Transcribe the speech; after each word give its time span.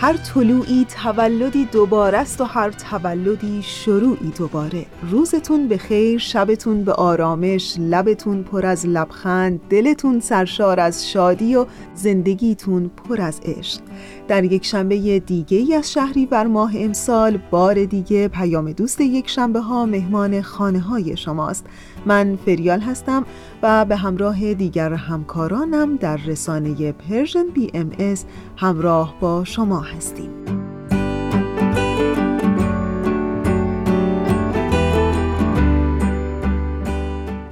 هر 0.00 0.16
طلوعی 0.16 0.84
تولدی 0.84 1.64
دوباره 1.64 2.18
است 2.18 2.40
و 2.40 2.44
هر 2.44 2.70
تولدی 2.70 3.62
شروعی 3.62 4.32
دوباره. 4.38 4.86
روزتون 5.10 5.68
به 5.68 5.78
خیر 5.78 6.18
شبتون 6.18 6.84
به 6.84 6.92
آرامش 6.92 7.76
لبتون 7.78 8.42
پر 8.42 8.66
از 8.66 8.86
لبخند 8.86 9.60
دلتون 9.70 10.20
سرشار 10.20 10.80
از 10.80 11.10
شادی 11.10 11.56
و 11.56 11.66
زندگیتون 11.94 12.88
پر 12.88 13.20
از 13.20 13.40
عشق. 13.44 13.80
در 14.28 14.44
یک 14.44 14.64
شنبه 14.64 15.18
دیگه 15.18 15.58
ای 15.58 15.74
از 15.74 15.92
شهریور 15.92 16.46
ماه 16.46 16.72
امسال 16.76 17.38
بار 17.50 17.84
دیگه 17.84 18.28
پیام 18.28 18.72
دوست 18.72 19.00
یک 19.00 19.30
شنبه 19.30 19.60
ها 19.60 19.86
مهمان 19.86 20.42
خانه 20.42 20.80
های 20.80 21.16
شماست. 21.16 21.66
من 22.08 22.38
فریال 22.46 22.80
هستم 22.80 23.26
و 23.62 23.84
به 23.84 23.96
همراه 23.96 24.54
دیگر 24.54 24.92
همکارانم 24.92 25.96
در 25.96 26.16
رسانه 26.16 26.92
Persian 26.92 27.46
BMS 27.54 28.24
همراه 28.56 29.14
با 29.20 29.44
شما 29.44 29.80
هستیم. 29.80 30.30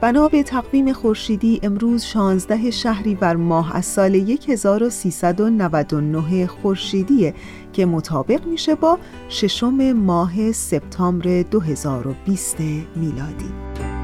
بنا 0.01 0.29
به 0.29 0.43
تقویم 0.43 0.93
خورشیدی 0.93 1.61
امروز 1.63 2.05
16 2.05 2.71
شهری 2.71 3.15
بر 3.15 3.37
ماه 3.37 3.77
از 3.77 3.85
سال 3.85 4.15
1399 4.49 6.47
خورشیدیه 6.47 7.35
که 7.73 7.87
مطابق 7.87 8.47
میشه 8.47 8.75
با 8.75 8.99
ششم 9.29 9.93
ماه 9.93 10.53
سپتامبر 10.53 11.43
2020 11.43 12.61
میلادی. 12.97 13.96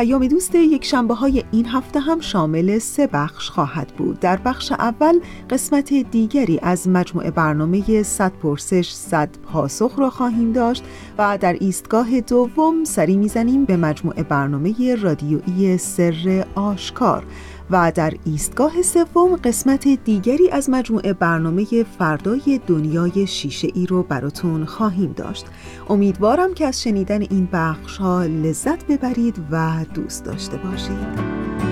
پیام 0.00 0.26
دوست 0.26 0.54
یک 0.54 0.84
شنبه 0.84 1.14
های 1.14 1.44
این 1.52 1.66
هفته 1.66 2.00
هم 2.00 2.20
شامل 2.20 2.78
سه 2.78 3.06
بخش 3.06 3.50
خواهد 3.50 3.88
بود. 3.88 4.20
در 4.20 4.36
بخش 4.36 4.72
اول 4.72 5.20
قسمت 5.50 5.94
دیگری 5.94 6.58
از 6.62 6.88
مجموعه 6.88 7.30
برنامه 7.30 8.02
100 8.02 8.32
پرسش 8.32 8.90
100 8.92 9.28
پاسخ 9.52 9.98
را 9.98 10.10
خواهیم 10.10 10.52
داشت 10.52 10.84
و 11.18 11.38
در 11.40 11.52
ایستگاه 11.52 12.20
دوم 12.20 12.84
سری 12.84 13.16
می‌زنیم 13.16 13.64
به 13.64 13.76
مجموعه 13.76 14.22
برنامه 14.22 14.94
رادیویی 14.94 15.78
سر 15.78 16.44
آشکار. 16.54 17.24
و 17.70 17.92
در 17.94 18.12
ایستگاه 18.24 18.82
سوم 18.82 19.36
قسمت 19.36 19.88
دیگری 19.88 20.50
از 20.50 20.70
مجموعه 20.70 21.12
برنامه 21.12 21.66
فردای 21.98 22.60
دنیای 22.66 23.26
شیشه 23.26 23.68
ای 23.74 23.86
رو 23.86 24.02
براتون 24.02 24.64
خواهیم 24.64 25.12
داشت. 25.12 25.46
امیدوارم 25.88 26.54
که 26.54 26.66
از 26.66 26.82
شنیدن 26.82 27.22
این 27.22 27.48
بخش 27.52 27.96
ها 27.96 28.24
لذت 28.24 28.86
ببرید 28.86 29.38
و 29.50 29.84
دوست 29.94 30.24
داشته 30.24 30.56
باشید. 30.56 31.69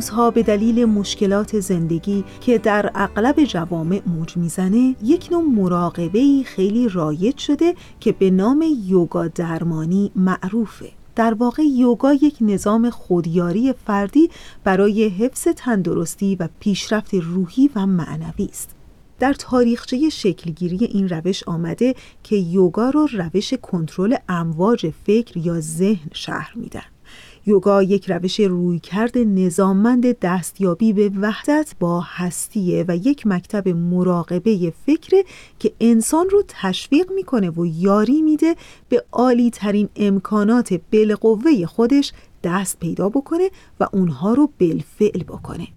روزها 0.00 0.30
به 0.30 0.42
دلیل 0.42 0.84
مشکلات 0.84 1.60
زندگی 1.60 2.24
که 2.40 2.58
در 2.58 2.90
اغلب 2.94 3.44
جوامع 3.44 4.00
موج 4.06 4.36
می‌زنه 4.36 4.96
یک 5.02 5.28
نوع 5.32 5.42
مراقبه 5.42 6.42
خیلی 6.44 6.88
رایج 6.88 7.38
شده 7.38 7.74
که 8.00 8.12
به 8.12 8.30
نام 8.30 8.64
یوگا 8.86 9.28
درمانی 9.28 10.10
معروفه. 10.16 10.90
در 11.16 11.34
واقع 11.34 11.62
یوگا 11.62 12.12
یک 12.12 12.36
نظام 12.40 12.90
خودیاری 12.90 13.74
فردی 13.86 14.30
برای 14.64 15.08
حفظ 15.08 15.48
تندرستی 15.56 16.36
و 16.36 16.48
پیشرفت 16.60 17.14
روحی 17.14 17.70
و 17.76 17.86
معنوی 17.86 18.48
است. 18.50 18.70
در 19.18 19.32
تاریخچه 19.32 20.08
شکلگیری 20.08 20.84
این 20.84 21.08
روش 21.08 21.42
آمده 21.42 21.94
که 22.22 22.36
یوگا 22.36 22.90
رو 22.90 23.08
روش 23.12 23.54
کنترل 23.54 24.16
امواج 24.28 24.90
فکر 25.06 25.36
یا 25.36 25.60
ذهن 25.60 26.10
شهر 26.12 26.52
میدن. 26.54 26.99
یوگا 27.46 27.82
یک 27.82 28.10
روش 28.10 28.40
رویکرد 28.40 29.18
نظاممند 29.18 30.18
دستیابی 30.18 30.92
به 30.92 31.10
وحدت 31.20 31.74
با 31.80 32.00
هستیه 32.00 32.84
و 32.88 32.96
یک 32.96 33.26
مکتب 33.26 33.68
مراقبه 33.68 34.72
فکر 34.86 35.24
که 35.58 35.72
انسان 35.80 36.30
رو 36.30 36.42
تشویق 36.48 37.12
می‌کنه 37.12 37.50
و 37.50 37.66
یاری 37.66 38.22
میده 38.22 38.56
به 38.88 39.04
عالی 39.12 39.50
ترین 39.50 39.88
امکانات 39.96 40.80
بالقوه 40.92 41.66
خودش 41.66 42.12
دست 42.42 42.78
پیدا 42.80 43.08
بکنه 43.08 43.50
و 43.80 43.86
اونها 43.92 44.34
رو 44.34 44.50
بالفعل 44.60 45.22
بکنه. 45.22 45.68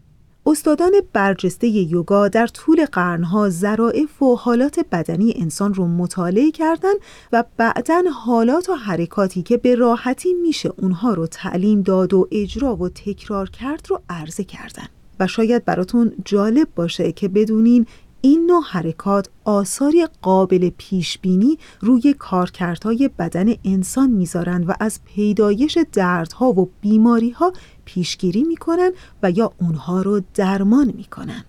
استادان 0.46 0.92
برجسته 1.14 1.68
یوگا 1.68 2.28
در 2.28 2.48
طول 2.48 2.86
قرنها 2.86 3.50
ظرائف 3.50 4.22
و 4.22 4.36
حالات 4.36 4.80
بدنی 4.92 5.34
انسان 5.36 5.74
رو 5.74 5.88
مطالعه 5.88 6.52
کردند 6.52 6.96
و 7.31 7.44
بعدا 7.58 8.04
حالات 8.26 8.70
و 8.70 8.74
حرکاتی 8.74 9.44
که 9.44 9.58
به 9.58 9.76
راحتی 9.76 10.34
میشه 10.34 10.72
اونها 10.78 11.14
رو 11.14 11.28
تعلیم 11.28 11.81
داد 11.81 12.14
و 12.14 12.28
اجرا 12.31 12.76
و 12.76 12.90
تکرار 12.90 13.50
کرد 13.50 13.86
رو 13.90 14.02
عرضه 14.09 14.44
کردند. 14.44 14.90
و 15.20 15.28
شاید 15.28 15.66
براتون 15.66 16.12
جالب 16.26 16.68
باشه 16.75 17.12
که 17.12 17.28
بدونین 17.28 17.86
این 18.22 18.46
نوع 18.46 18.64
حرکات 18.64 19.30
آثاری 19.44 20.08
قابل 20.22 20.70
پیش 20.78 21.18
بینی 21.18 21.58
روی 21.81 22.14
کارکردهای 22.14 23.10
بدن 23.20 23.54
انسان 23.66 24.10
می‌ذارند 24.10 24.70
و 24.70 24.74
از 24.80 25.00
پیدایش 25.06 25.78
دردها 25.94 26.50
و 26.50 26.70
بیماریها 26.81 27.54
پیشگیری 27.85 28.44
می‌کنن 28.44 28.91
و 29.23 29.31
یا 29.31 29.53
اونها 29.61 30.01
رو 30.01 30.21
درمان 30.33 30.94
می‌کنن. 30.97 31.44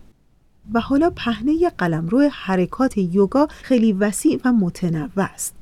و 0.73 0.81
حالا 0.81 1.11
پهنه 1.11 1.71
قلمرو 1.79 2.29
حرکات 2.33 2.99
یوگا 2.99 3.49
خیلی 3.63 3.93
وسیع 3.93 4.41
و 4.45 4.53
متنوع 4.53 5.09
است. 5.17 5.55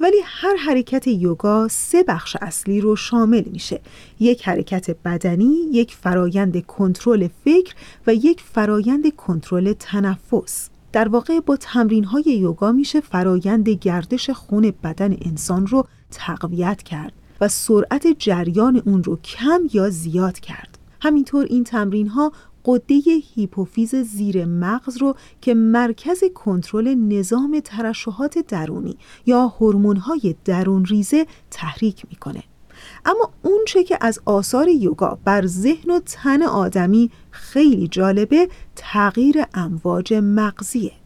ولی 0.00 0.16
هر 0.24 0.56
حرکت 0.56 1.06
یوگا 1.06 1.68
سه 1.68 2.02
بخش 2.02 2.36
اصلی 2.40 2.80
رو 2.80 2.96
شامل 2.96 3.44
میشه. 3.52 3.80
یک 4.20 4.48
حرکت 4.48 4.90
بدنی، 5.04 5.68
یک 5.72 5.94
فرایند 5.94 6.66
کنترل 6.66 7.28
فکر 7.44 7.74
و 8.06 8.14
یک 8.14 8.40
فرایند 8.40 9.14
کنترل 9.16 9.72
تنفس. 9.72 10.70
در 10.92 11.08
واقع 11.08 11.40
با 11.40 11.56
تمرین 11.56 12.04
های 12.04 12.24
یوگا 12.26 12.72
میشه 12.72 13.00
فرایند 13.00 13.68
گردش 13.68 14.30
خون 14.30 14.72
بدن 14.82 15.16
انسان 15.20 15.66
رو 15.66 15.86
تقویت 16.10 16.82
کرد. 16.82 17.12
و 17.40 17.48
سرعت 17.48 18.06
جریان 18.18 18.82
اون 18.86 19.04
رو 19.04 19.16
کم 19.16 19.60
یا 19.72 19.90
زیاد 19.90 20.40
کرد. 20.40 20.78
همینطور 21.00 21.46
این 21.50 21.64
تمرین 21.64 22.08
ها 22.08 22.32
قده 22.64 22.94
هیپوفیز 23.34 23.94
زیر 23.94 24.44
مغز 24.44 24.96
رو 24.96 25.14
که 25.40 25.54
مرکز 25.54 26.24
کنترل 26.34 26.94
نظام 26.94 27.60
ترشحات 27.64 28.38
درونی 28.38 28.96
یا 29.26 29.54
های 30.02 30.34
درون 30.44 30.84
ریزه 30.84 31.26
تحریک 31.50 32.04
می‌کنه. 32.10 32.42
اما 33.04 33.30
اون 33.42 33.64
چه 33.66 33.84
که 33.84 33.98
از 34.00 34.20
آثار 34.24 34.68
یوگا 34.68 35.18
بر 35.24 35.46
ذهن 35.46 35.90
و 35.90 36.00
تن 36.00 36.42
آدمی 36.42 37.10
خیلی 37.30 37.88
جالبه 37.88 38.48
تغییر 38.76 39.44
امواج 39.54 40.14
مغزیه. 40.14 40.99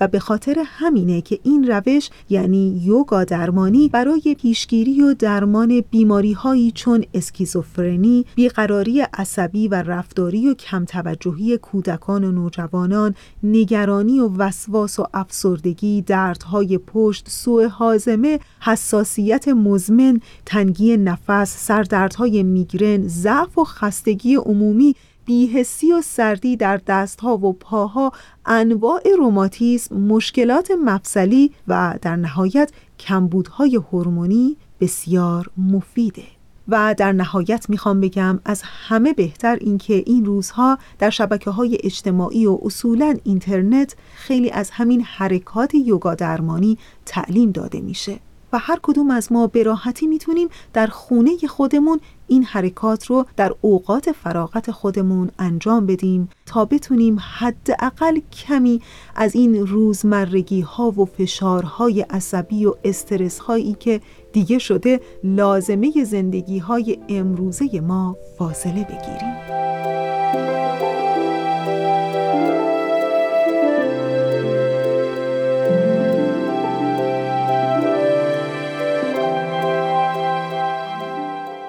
و 0.00 0.08
به 0.08 0.18
خاطر 0.18 0.62
همینه 0.64 1.20
که 1.20 1.38
این 1.42 1.66
روش 1.66 2.10
یعنی 2.30 2.80
یوگا 2.82 3.24
درمانی 3.24 3.88
برای 3.88 4.36
پیشگیری 4.40 5.02
و 5.02 5.14
درمان 5.14 5.80
بیماری 5.90 6.32
هایی 6.32 6.70
چون 6.70 7.04
اسکیزوفرنی، 7.14 8.24
بیقراری 8.34 9.00
عصبی 9.00 9.68
و 9.68 9.74
رفتاری 9.74 10.48
و 10.48 10.54
کم 10.54 10.84
توجهی 10.84 11.58
کودکان 11.58 12.24
و 12.24 12.32
نوجوانان، 12.32 13.14
نگرانی 13.42 14.20
و 14.20 14.28
وسواس 14.28 14.98
و 14.98 15.06
افسردگی، 15.14 16.02
دردهای 16.02 16.78
پشت، 16.78 17.28
سوء 17.28 17.68
حازمه، 17.68 18.40
حساسیت 18.60 19.48
مزمن، 19.48 20.20
تنگی 20.46 20.96
نفس، 20.96 21.66
سردردهای 21.66 22.42
میگرن، 22.42 23.08
ضعف 23.08 23.58
و 23.58 23.64
خستگی 23.64 24.34
عمومی 24.34 24.94
بیهسی 25.26 25.92
و 25.92 26.02
سردی 26.02 26.56
در 26.56 26.80
دستها 26.86 27.36
و 27.36 27.52
پاها 27.52 28.12
انواع 28.46 29.02
روماتیسم 29.18 29.96
مشکلات 29.96 30.70
مفصلی 30.70 31.52
و 31.68 31.94
در 32.02 32.16
نهایت 32.16 32.72
کمبودهای 32.98 33.76
هورمونی 33.76 34.56
بسیار 34.80 35.50
مفیده. 35.56 36.22
و 36.68 36.94
در 36.98 37.12
نهایت 37.12 37.70
می‌خوام 37.70 38.00
بگم 38.00 38.40
از 38.44 38.62
همه 38.64 39.12
بهتر 39.12 39.56
اینکه 39.60 40.02
این 40.06 40.24
روزها 40.24 40.78
در 40.98 41.10
شبکه 41.10 41.50
های 41.50 41.78
اجتماعی 41.84 42.46
و 42.46 42.58
اصولا 42.62 43.16
اینترنت 43.24 43.96
خیلی 44.14 44.50
از 44.50 44.70
همین 44.70 45.00
حرکات 45.00 45.74
یوگا 45.74 46.14
درمانی 46.14 46.78
تعلیم 47.06 47.50
داده 47.50 47.80
میشه. 47.80 48.18
و 48.52 48.58
هر 48.58 48.78
کدوم 48.82 49.10
از 49.10 49.32
ما 49.32 49.46
به 49.46 49.62
راحتی 49.62 50.06
می‌تونیم 50.06 50.48
در 50.72 50.86
خونه 50.86 51.36
خودمون 51.48 52.00
این 52.28 52.44
حرکات 52.44 53.06
رو 53.06 53.26
در 53.36 53.54
اوقات 53.60 54.12
فراغت 54.12 54.70
خودمون 54.70 55.30
انجام 55.38 55.86
بدیم 55.86 56.28
تا 56.46 56.64
بتونیم 56.64 57.18
حداقل 57.38 58.20
کمی 58.32 58.80
از 59.14 59.34
این 59.34 59.66
روزمرگی 59.66 60.60
ها 60.60 60.90
و 60.90 61.04
فشارهای 61.04 62.00
عصبی 62.00 62.66
و 62.66 62.74
استرس 62.84 63.38
هایی 63.38 63.76
که 63.80 64.00
دیگه 64.32 64.58
شده 64.58 65.00
لازمه 65.24 66.04
زندگی 66.04 66.58
های 66.58 66.98
امروزه 67.08 67.80
ما 67.80 68.16
فاصله 68.38 68.84
بگیریم. 68.84 69.95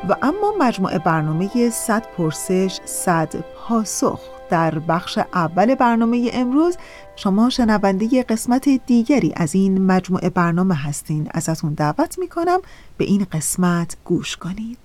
و 0.10 0.16
اما 0.22 0.54
مجموعه 0.60 1.00
برنامه 1.00 1.70
100 1.70 2.08
پرسش 2.18 2.80
100 2.86 3.36
پاسخ. 3.56 4.20
در 4.50 4.80
بخش 4.80 5.18
اول 5.34 5.76
برنامه 5.76 6.30
امروز 6.34 6.78
شما 7.16 7.50
شنونده 7.50 8.24
قسمت 8.24 8.70
دیگری 8.70 9.34
از 9.36 9.56
این 9.56 9.86
مجموعه 9.86 10.30
برنامه 10.30 10.76
هستین. 10.76 11.28
ازتون 11.32 11.74
دعوت 11.74 12.20
می‌کنم 12.20 12.60
به 12.98 13.06
این 13.06 13.28
قسمت 13.32 13.98
گوش 14.06 14.38
کنید. 14.38 14.78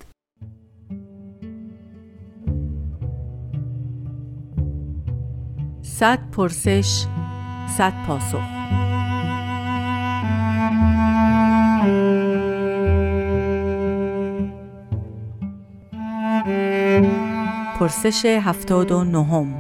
صد 5.82 6.30
پرسش 6.30 7.06
صد 7.78 7.92
پاسخ. 8.06 8.42
پرسش 17.82 18.25
هفتاد 18.25 18.93
و 18.93 19.05
نهم 19.05 19.55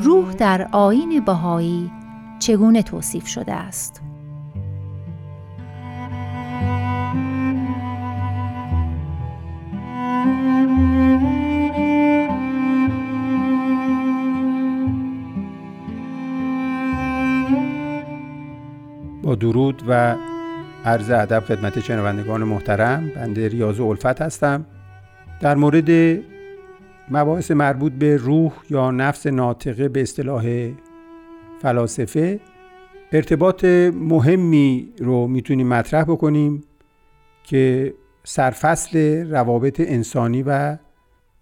روح 0.00 0.32
در 0.32 0.68
آین 0.72 1.20
بهایی 1.24 1.90
چگونه 2.38 2.82
توصیف 2.82 3.26
شده 3.26 3.52
است؟ 3.52 4.11
درود 19.22 19.82
و 19.88 20.16
عرض 20.84 21.10
ادب 21.10 21.40
خدمت 21.40 21.80
شنوندگان 21.80 22.44
محترم 22.44 23.12
بنده 23.16 23.48
ریاض 23.48 23.80
و 23.80 23.86
الفت 23.86 24.22
هستم. 24.22 24.66
در 25.40 25.54
مورد 25.54 26.18
مباحث 27.10 27.50
مربوط 27.50 27.92
به 27.92 28.16
روح 28.16 28.52
یا 28.70 28.90
نفس 28.90 29.26
ناطقه 29.26 29.88
به 29.88 30.02
اصطلاح 30.02 30.70
فلاسفه 31.62 32.40
ارتباط 33.12 33.64
مهمی 33.94 34.88
رو 34.98 35.26
می‌تونیم 35.26 35.68
مطرح 35.68 36.04
بکنیم 36.04 36.64
که 37.44 37.94
سرفصل 38.24 39.26
روابط 39.30 39.80
انسانی 39.80 40.44
و 40.46 40.78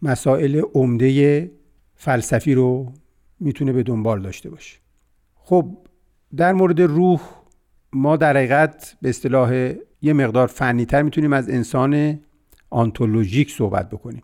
مسائل 0.03 0.63
عمده 0.75 1.51
فلسفی 1.97 2.55
رو 2.55 2.93
می‌تونه 3.41 3.73
به 3.73 3.83
دنبال 3.83 4.23
داشته 4.23 4.51
باشه. 4.51 4.79
خب 5.35 5.77
در 6.37 6.53
مورد 6.53 6.81
روح 6.81 7.21
ما 7.93 8.17
در 8.17 8.37
حقیقت 8.37 8.97
به 9.03 9.09
اصطلاح 9.09 9.73
یه 10.03 10.13
مقدار 10.13 10.47
فنیتر 10.47 11.03
می‌تونیم 11.03 11.33
از 11.33 11.51
انسان 11.51 12.21
آنتولوژیک 12.71 13.53
صحبت 13.53 13.91
بکنیم. 13.91 14.23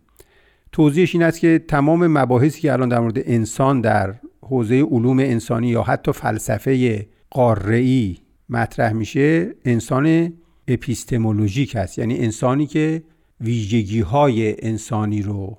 توضیحش 0.73 1.15
این 1.15 1.23
است 1.23 1.41
که 1.41 1.65
تمام 1.69 2.07
مباحثی 2.07 2.61
که 2.61 2.73
الان 2.73 2.89
در 2.89 3.01
مورد 3.01 3.19
انسان 3.19 3.81
در 3.81 4.15
حوزه 4.43 4.83
علوم 4.83 5.19
انسانی 5.19 5.69
یا 5.69 5.83
حتی 5.83 6.13
فلسفه 6.13 7.07
قاره‌ای 7.31 8.17
مطرح 8.49 8.93
میشه 8.93 9.55
انسان 9.65 10.33
اپیستمولوژیک 10.69 11.77
هست 11.77 11.99
یعنی 11.99 12.19
انسانی 12.19 12.67
که 12.67 13.03
ویژگی 13.41 14.01
های 14.01 14.67
انسانی 14.67 15.23
رو 15.23 15.59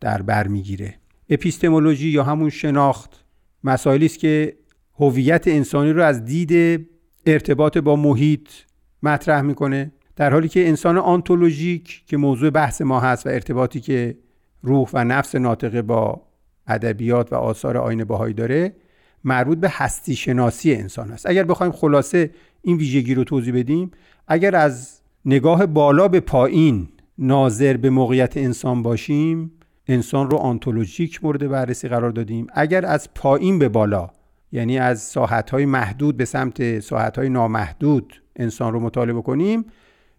در 0.00 0.22
بر 0.22 0.46
می‌گیره. 0.46 0.94
اپیستمولوژی 1.30 2.08
یا 2.08 2.24
همون 2.24 2.50
شناخت 2.50 3.24
مسائلی 3.64 4.06
است 4.06 4.18
که 4.18 4.56
هویت 4.98 5.48
انسانی 5.48 5.92
رو 5.92 6.02
از 6.02 6.24
دید 6.24 6.86
ارتباط 7.32 7.78
با 7.78 7.96
محیط 7.96 8.48
مطرح 9.02 9.40
می‌کنه 9.40 9.92
در 10.16 10.32
حالی 10.32 10.48
که 10.48 10.68
انسان 10.68 10.98
آنتولوژیک 10.98 12.02
که 12.06 12.16
موضوع 12.16 12.50
بحث 12.50 12.80
ما 12.82 13.00
هست 13.00 13.26
و 13.26 13.28
ارتباطی 13.28 13.80
که 13.80 14.16
روح 14.62 14.90
و 14.92 15.04
نفس 15.04 15.34
ناطقه 15.34 15.82
با 15.82 16.22
ادبیات 16.66 17.32
و 17.32 17.36
آثار 17.36 17.76
آین 17.76 18.04
بهایی 18.04 18.34
داره 18.34 18.72
مربوط 19.24 19.58
به 19.58 19.68
هستی 19.72 20.16
شناسی 20.16 20.74
انسان 20.74 21.10
است. 21.10 21.26
اگر 21.26 21.44
بخوایم 21.44 21.72
خلاصه 21.72 22.30
این 22.62 22.76
ویژگی 22.76 23.14
رو 23.14 23.24
توضیح 23.24 23.54
بدیم 23.54 23.90
اگر 24.28 24.56
از 24.56 25.00
نگاه 25.24 25.66
بالا 25.66 26.08
به 26.08 26.20
پایین 26.20 26.88
ناظر 27.18 27.76
به 27.76 27.90
موقعیت 27.90 28.36
انسان 28.36 28.82
باشیم 28.82 29.52
انسان 29.88 30.30
رو 30.30 30.36
آنتولوژیک 30.36 31.24
مورد 31.24 31.48
بررسی 31.48 31.88
قرار 31.88 32.10
دادیم. 32.10 32.46
اگر 32.54 32.86
از 32.86 33.14
پایین 33.14 33.58
به 33.58 33.68
بالا 33.68 34.10
یعنی 34.52 34.78
از 34.78 35.02
ساحت 35.02 35.50
های 35.50 35.66
محدود 35.66 36.16
به 36.16 36.24
سمت 36.24 36.80
ساحت 36.80 37.18
های 37.18 37.28
نامحدود 37.28 38.22
انسان 38.36 38.72
رو 38.72 38.80
مطالعه 38.80 39.22
کنیم 39.22 39.64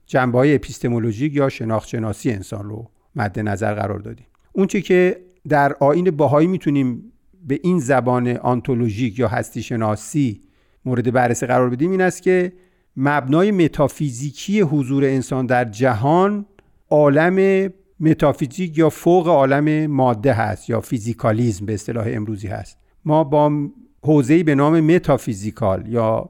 جنبه 0.05 0.37
های 0.37 0.55
اپیستمولوژیک 0.55 1.35
یا 1.35 1.49
شناخت 1.49 1.87
شناسی 1.87 2.31
انسان 2.31 2.69
رو 2.69 2.89
مد 3.15 3.39
نظر 3.39 3.73
قرار 3.73 3.99
دادیم. 3.99 4.25
اون 4.53 4.67
که 4.67 5.21
در 5.49 5.73
آین 5.79 6.11
باهایی 6.11 6.47
می‌تونیم 6.47 7.11
به 7.47 7.59
این 7.63 7.79
زبان 7.79 8.27
آنتولوژیک 8.27 9.19
یا 9.19 9.27
هستی 9.27 9.63
شناسی 9.63 10.41
مورد 10.85 11.11
بررسی 11.11 11.45
قرار 11.45 11.69
بدیم 11.69 11.91
این 11.91 12.01
است 12.01 12.21
که 12.21 12.53
مبنای 12.97 13.51
متافیزیکی 13.51 14.61
حضور 14.61 15.03
انسان 15.05 15.45
در 15.45 15.65
جهان 15.65 16.45
عالم 16.89 17.69
متافیزیک 17.99 18.77
یا 18.77 18.89
فوق 18.89 19.27
عالم 19.27 19.87
ماده 19.91 20.33
هست 20.33 20.69
یا 20.69 20.81
فیزیکالیزم 20.81 21.65
به 21.65 21.73
اصطلاح 21.73 22.05
امروزی 22.09 22.47
هست. 22.47 22.77
ما 23.05 23.23
با 23.23 23.69
حوزه‌ای 24.03 24.43
به 24.43 24.55
نام 24.55 24.79
metaphysical 24.79 25.87
یا 25.87 26.29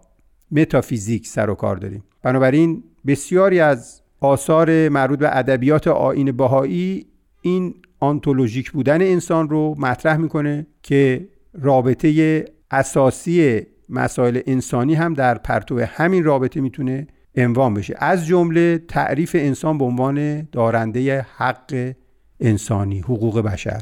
متافیزیک 0.52 1.28
سر 1.28 1.50
و 1.50 1.56
کار 1.56 1.76
داریم. 1.76 2.04
بنابراین 2.24 2.84
بسیاری 3.08 3.60
از 3.60 4.02
آثار 4.20 4.90
مربوط 4.90 5.20
به 5.20 5.38
ادبیات 5.38 5.88
آیین 5.88 6.32
بهایی 6.32 7.06
این 7.42 7.76
ontologic 8.00 8.72
بودن 8.72 9.02
انسان 9.02 9.50
رو 9.50 9.76
مطرح 9.80 10.18
می‌کنه 10.18 10.68
که 10.84 11.28
رابطه 11.54 12.46
اساسی 12.72 13.62
مسائل 13.90 14.40
انسانی 14.48 14.94
هم 14.94 15.14
در 15.14 15.38
پرتو 15.38 15.80
همین 15.80 16.24
رابطه 16.24 16.62
می‌تونه 16.62 17.08
عنوان 17.36 17.74
بشه. 17.74 17.96
از 17.98 18.26
جمله 18.26 18.78
تعریف 18.78 19.36
انسان 19.40 19.78
به 19.78 19.86
عنوان 19.86 20.42
دارنده 20.42 21.26
حق 21.38 21.94
انسانی 22.40 23.00
حقوق 23.00 23.40
بشر. 23.40 23.82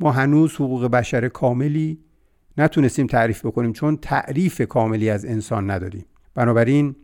ما 0.00 0.12
هنوز 0.12 0.54
حقوق 0.54 0.86
بشر 0.86 1.28
کاملی 1.28 1.98
نتونستیم 2.58 3.06
تعریف 3.06 3.46
بکنیم 3.46 3.72
چون 3.72 3.96
تعریف 3.96 4.60
کاملی 4.60 5.10
از 5.10 5.24
انسان 5.24 5.70
نداریم. 5.70 6.04
بنابراین 6.34 6.96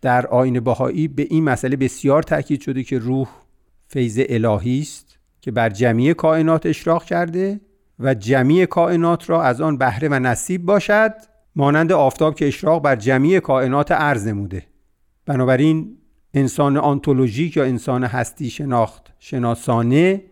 در 0.00 0.26
آین 0.26 0.60
بهایی 0.60 1.08
به 1.08 1.26
این 1.30 1.44
مسئله 1.44 1.76
بسیار 1.76 2.22
تاکید 2.22 2.60
شده 2.60 2.82
که 2.82 2.98
روح 2.98 3.28
فیض 3.86 4.20
الهی 4.28 4.80
است 4.80 5.18
که 5.40 5.50
بر 5.50 5.68
جمعی 5.68 6.14
کائنات 6.14 6.66
اشراق 6.66 7.04
کرده 7.04 7.60
و 7.98 8.14
جمعی 8.14 8.66
کائنات 8.66 9.30
را 9.30 9.42
از 9.42 9.60
آن 9.60 9.76
بهره 9.76 10.08
و 10.08 10.14
نصیب 10.14 10.66
باشد 10.66 11.14
مانند 11.56 11.92
آفتاب 11.92 12.34
که 12.34 12.48
اشراق 12.48 12.82
بر 12.82 12.96
جمعی 12.96 13.40
کائنات 13.40 13.92
عرض 13.92 14.26
نموده. 14.26 14.62
بنابراین 15.26 15.96
انسان 16.34 16.76
آنتولوژیک 16.76 17.56
یا 17.56 17.64
انسان 17.64 18.04
هستی 18.04 18.50
شناخت 18.50 19.12
شناسانه 19.18 20.22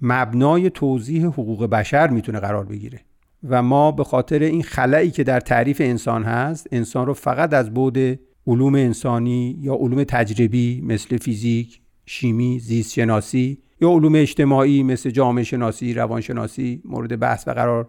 مبنای 0.00 0.70
توضیح 0.70 1.26
حقوق 1.26 1.66
بشر 1.66 2.10
می‌تونه 2.10 2.40
قرار 2.40 2.64
بگیره. 2.64 3.00
و 3.48 3.62
ما 3.62 3.92
به 3.92 4.04
خاطر 4.04 4.38
این 4.38 4.62
خلایی 4.62 5.10
که 5.10 5.24
در 5.24 5.40
تعریف 5.40 5.80
انسان 5.80 6.22
هست 6.22 6.66
انسان 6.72 7.06
رو 7.06 7.14
فقط 7.14 7.54
از 7.54 7.74
بود 7.74 7.98
علوم 8.46 8.74
انسانی 8.74 9.56
یا 9.60 9.74
علوم 9.74 10.04
تجربی 10.04 10.80
مثل 10.80 11.16
فیزیک، 11.16 11.80
شیمی، 12.06 12.58
زیست 12.58 12.92
شناسی 12.92 13.58
یا 13.80 13.90
علوم 13.90 14.14
اجتماعی 14.14 14.82
مثل 14.82 15.10
جامعه 15.10 15.44
شناسی، 15.44 15.94
روانشناسی 15.94 16.82
مورد 16.84 17.18
بحث 17.18 17.48
و 17.48 17.50
قرار 17.50 17.88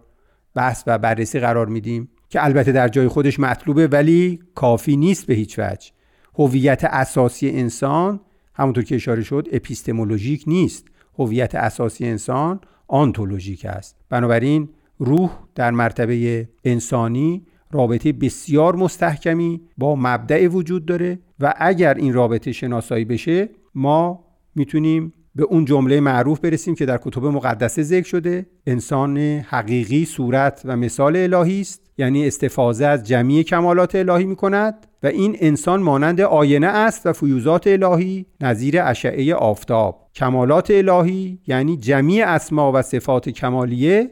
بحث 0.54 0.84
و 0.86 0.98
بررسی 0.98 1.40
قرار 1.40 1.66
میدیم 1.66 2.08
که 2.28 2.44
البته 2.44 2.72
در 2.72 2.88
جای 2.88 3.08
خودش 3.08 3.40
مطلوبه 3.40 3.86
ولی 3.86 4.40
کافی 4.54 4.96
نیست 4.96 5.26
به 5.26 5.34
هیچ 5.34 5.58
وجه. 5.58 5.90
هویت 6.34 6.84
اساسی 6.84 7.50
انسان 7.50 8.20
همونطور 8.54 8.84
که 8.84 8.94
اشاره 8.94 9.22
شد 9.22 9.48
اپیستمولوژیک 9.52 10.44
نیست. 10.46 10.86
هویت 11.18 11.54
اساسی 11.54 12.06
انسان 12.06 12.60
آنتولوژیک 12.88 13.64
است. 13.64 13.96
بنابراین 14.08 14.68
روح 14.98 15.30
در 15.54 15.70
مرتبه 15.70 16.48
انسانی 16.64 17.46
رابطه 17.70 18.12
بسیار 18.12 18.76
مستحکمی 18.76 19.60
با 19.78 19.96
مبدع 19.96 20.46
وجود 20.46 20.86
داره 20.86 21.18
و 21.40 21.54
اگر 21.56 21.94
این 21.94 22.12
رابطه 22.12 22.52
شناسایی 22.52 23.04
بشه 23.04 23.48
ما 23.74 24.24
می‌تونیم 24.54 25.12
به 25.34 25.42
اون 25.42 25.64
جمله 25.64 26.00
معروف 26.00 26.40
برسیم 26.40 26.74
که 26.74 26.86
در 26.86 26.98
کتب 27.02 27.24
مقدسه 27.24 27.82
ذکر 27.82 28.06
شده 28.06 28.46
انسان 28.66 29.18
حقیقی 29.18 30.04
صورت 30.04 30.62
و 30.64 30.76
مثال 30.76 31.16
الهی 31.16 31.60
است 31.60 31.90
یعنی 31.98 32.26
استفاده 32.26 32.86
از 32.86 33.06
جمعی 33.06 33.44
کمالات 33.44 33.94
الهی 33.94 34.26
می 34.26 34.36
کند 34.36 34.86
و 35.02 35.06
این 35.06 35.36
انسان 35.40 35.82
مانند 35.82 36.20
آینه 36.20 36.66
است 36.66 37.06
و 37.06 37.12
فیوزات 37.12 37.66
الهی 37.66 38.26
نظیر 38.40 38.82
اشعه 38.82 39.34
آفتاب. 39.34 40.08
کمالات 40.14 40.70
الهی 40.70 41.38
یعنی 41.46 41.76
جمعی 41.76 42.22
اسما 42.22 42.72
و 42.74 42.82
صفات 42.82 43.28
کمالیه 43.28 44.10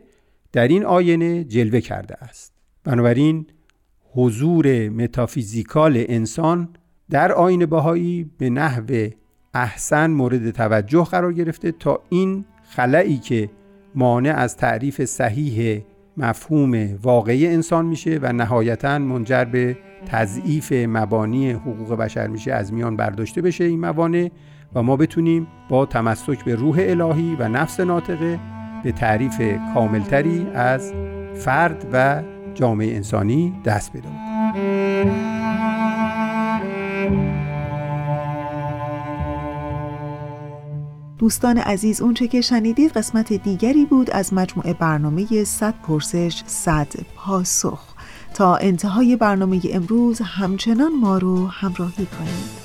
در 0.53 0.69
این 0.69 0.85
آینه 0.85 1.45
جلوه 1.45 1.81
کرده 1.81 2.15
است. 2.15 2.53
بنابراین 2.85 3.47
حضور 4.13 4.89
متافیزیکال 4.89 6.05
انسان 6.09 6.69
در 7.11 7.33
آین 7.33 7.67
بهایی 7.67 8.31
به 8.39 8.51
نحو 8.51 9.09
احسن 9.55 10.11
مورد 10.11 10.51
توجه 10.51 11.05
قرار 11.05 11.33
گرفته 11.33 11.73
تا 11.73 12.01
این 12.09 12.45
خلایی 12.71 13.19
که 13.19 13.51
مانع 13.95 14.35
از 14.37 14.57
تعریف 14.57 15.05
صحیح 15.05 15.83
مفهوم 16.17 16.99
واقعی 17.03 17.47
انسان 17.47 17.87
میشه 17.87 18.19
و 18.23 18.33
نهایتا 18.33 18.99
منجر 18.99 19.45
به 19.45 19.79
تضعیف 20.07 20.73
مبانی 20.73 21.51
حقوق 21.51 21.95
بشر 21.95 22.27
میشه 22.27 22.53
از 22.53 22.73
میان 22.73 22.97
برداشته 22.97 23.43
بشه 23.43 23.65
این 23.65 23.81
موانع 23.81 24.31
و 24.75 24.83
ما 24.83 24.97
بتونیم 24.97 25.47
با 25.69 25.87
تمسک 25.87 26.45
به 26.45 26.55
روح 26.55 26.77
الهی 26.81 27.37
و 27.39 27.49
نفس 27.49 27.81
ناطقه 27.81 28.60
به 28.85 28.93
تعریف 28.93 29.43
کاملتری 29.75 30.47
از 30.55 30.93
فرد 31.35 31.87
و 31.93 32.23
جامعه 32.55 32.95
انسانی 32.97 33.55
دست 33.65 33.93
پیدا 33.93 34.09
دوستان 41.19 41.59
عزیز 41.59 42.03
اونچه 42.03 42.29
که 42.29 42.41
شنیدید 42.41 42.93
قسمت 42.93 43.33
دیگری 43.33 43.85
بود 43.85 44.11
از 44.11 44.35
مجموعه 44.35 44.75
برنامه 44.75 45.45
100 45.45 45.75
پرسش 45.83 46.43
100 46.47 46.89
پاسخ. 47.17 47.95
تا 48.35 48.57
انتهای 48.57 49.17
برنامه 49.17 49.61
امروز 49.73 50.21
همچنان 50.25 50.93
ما 51.01 51.19
رو 51.19 51.47
همراهی 51.47 52.07
کنید. 52.07 52.60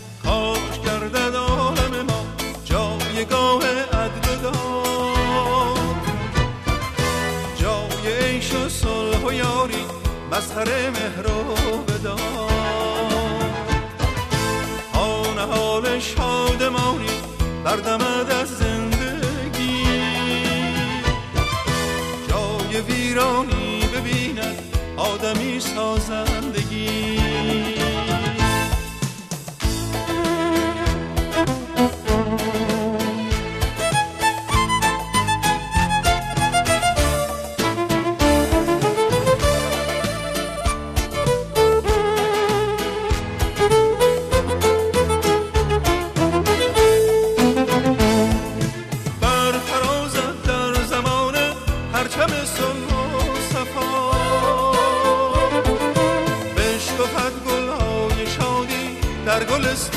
در 59.25 59.43
گلستان 59.43 59.94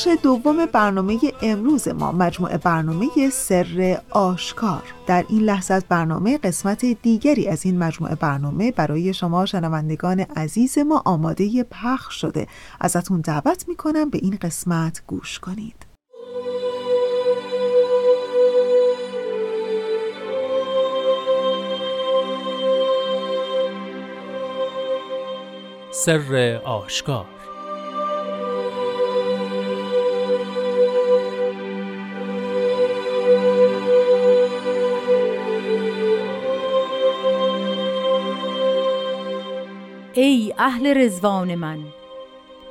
بخش 0.00 0.08
دوم 0.22 0.66
برنامه 0.66 1.18
امروز 1.42 1.88
ما 1.88 2.12
مجموعه 2.12 2.58
برنامه 2.58 3.30
سر 3.32 4.00
آشکار. 4.10 4.82
در 5.06 5.24
این 5.28 5.42
لحظه 5.42 5.74
از 5.74 5.84
برنامه 5.88 6.38
قسمت 6.38 6.84
دیگری 6.84 7.48
از 7.48 7.66
این 7.66 7.78
مجموعه 7.78 8.14
برنامه 8.14 8.72
برای 8.72 9.14
شما 9.14 9.46
شنوندگان 9.46 10.20
عزیز 10.20 10.78
ما 10.78 11.02
آماده 11.04 11.62
پخش 11.62 12.20
شده. 12.20 12.46
ازتون 12.80 13.20
دعوت 13.20 13.68
می‌کنم 13.68 14.10
به 14.10 14.18
این 14.22 14.38
قسمت 14.42 15.02
گوش 15.06 15.38
کنید. 15.38 15.86
سر 25.92 26.60
آشکار 26.64 27.39
ای 40.20 40.54
اهل 40.58 40.86
رزوان 40.86 41.54
من 41.54 41.78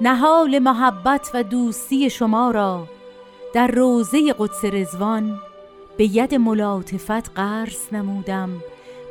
نهال 0.01 0.59
محبت 0.59 1.31
و 1.33 1.43
دوستی 1.43 2.09
شما 2.09 2.51
را 2.51 2.87
در 3.53 3.67
روزه 3.67 4.33
قدس 4.39 4.65
رزوان 4.65 5.39
به 5.97 6.17
ید 6.17 6.35
ملاطفت 6.35 7.29
قرص 7.35 7.93
نمودم 7.93 8.49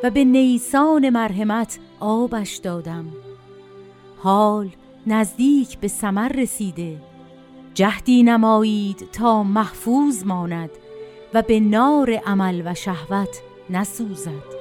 و 0.02 0.10
به 0.10 0.24
نیسان 0.24 1.10
مرحمت 1.10 1.78
آبش 2.00 2.56
دادم. 2.56 3.06
حال 4.18 4.68
نزدیک 5.06 5.78
به 5.78 5.88
سمر 5.88 6.28
رسیده 6.28 6.96
جهدی 7.74 8.22
نمایید 8.22 9.08
تا 9.12 9.42
محفوظ 9.42 10.26
ماند 10.26 10.70
و 11.34 11.42
به 11.42 11.60
نار 11.60 12.12
عمل 12.12 12.62
و 12.64 12.74
شهوت 12.74 13.40
نسوزد. 13.70 14.57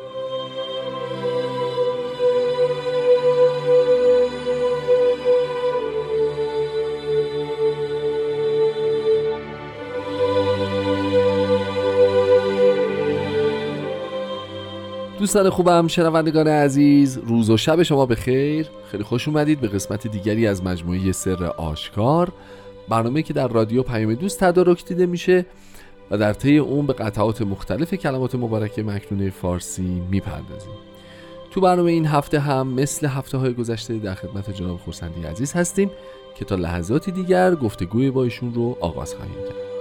دوستان 15.28 15.50
خوبم 15.50 15.88
شنوندگان 15.88 16.48
عزیز 16.48 17.18
روز 17.18 17.50
و 17.50 17.58
شب 17.58 17.84
شما 17.84 18.06
به 18.06 18.16
خیر 18.16 18.70
خیلی 18.92 19.04
خوش 19.04 19.28
اومدید 19.28 19.62
به 19.62 19.68
قسمت 19.68 20.08
دیگری 20.08 20.48
از 20.48 20.64
مجموعه 20.64 21.12
سر 21.12 21.44
آشکار. 21.44 22.32
برنامه 22.90 23.22
که 23.22 23.34
در 23.34 23.48
رادیو 23.48 23.84
پیام 23.84 24.14
دوست 24.14 24.40
تدارک 24.40 24.86
دیده 24.86 25.06
میشه 25.06 25.46
و 26.12 26.18
در 26.18 26.34
طی 26.34 26.58
اون 26.58 26.86
به 26.86 26.94
قطعات 26.94 27.42
مختلف 27.42 27.94
کلمات 27.94 28.36
مبارکه 28.36 28.84
مکنونه 28.84 29.30
فارسی 29.30 30.02
می‌پردازیم. 30.12 30.74
تو 31.52 31.62
برنامه 31.62 31.92
این 31.92 32.06
هفته 32.06 32.40
هم 32.40 32.68
مثل 32.68 33.08
هفته 33.08 33.38
های 33.38 33.54
گذشته 33.54 33.98
در 33.98 34.16
خدمت 34.16 34.50
جناب 34.50 34.78
خورسندی 34.78 35.24
عزیز 35.24 35.54
هستیم 35.54 35.92
که 36.36 36.46
تا 36.46 36.56
لحظاتی 36.56 37.12
دیگر 37.12 37.56
گفتگوی 37.56 38.12
با 38.12 38.24
ایشون 38.24 38.54
رو 38.54 38.78
آغاز 38.82 39.16
خواهیم 39.16 39.36
کرد. 39.36 39.77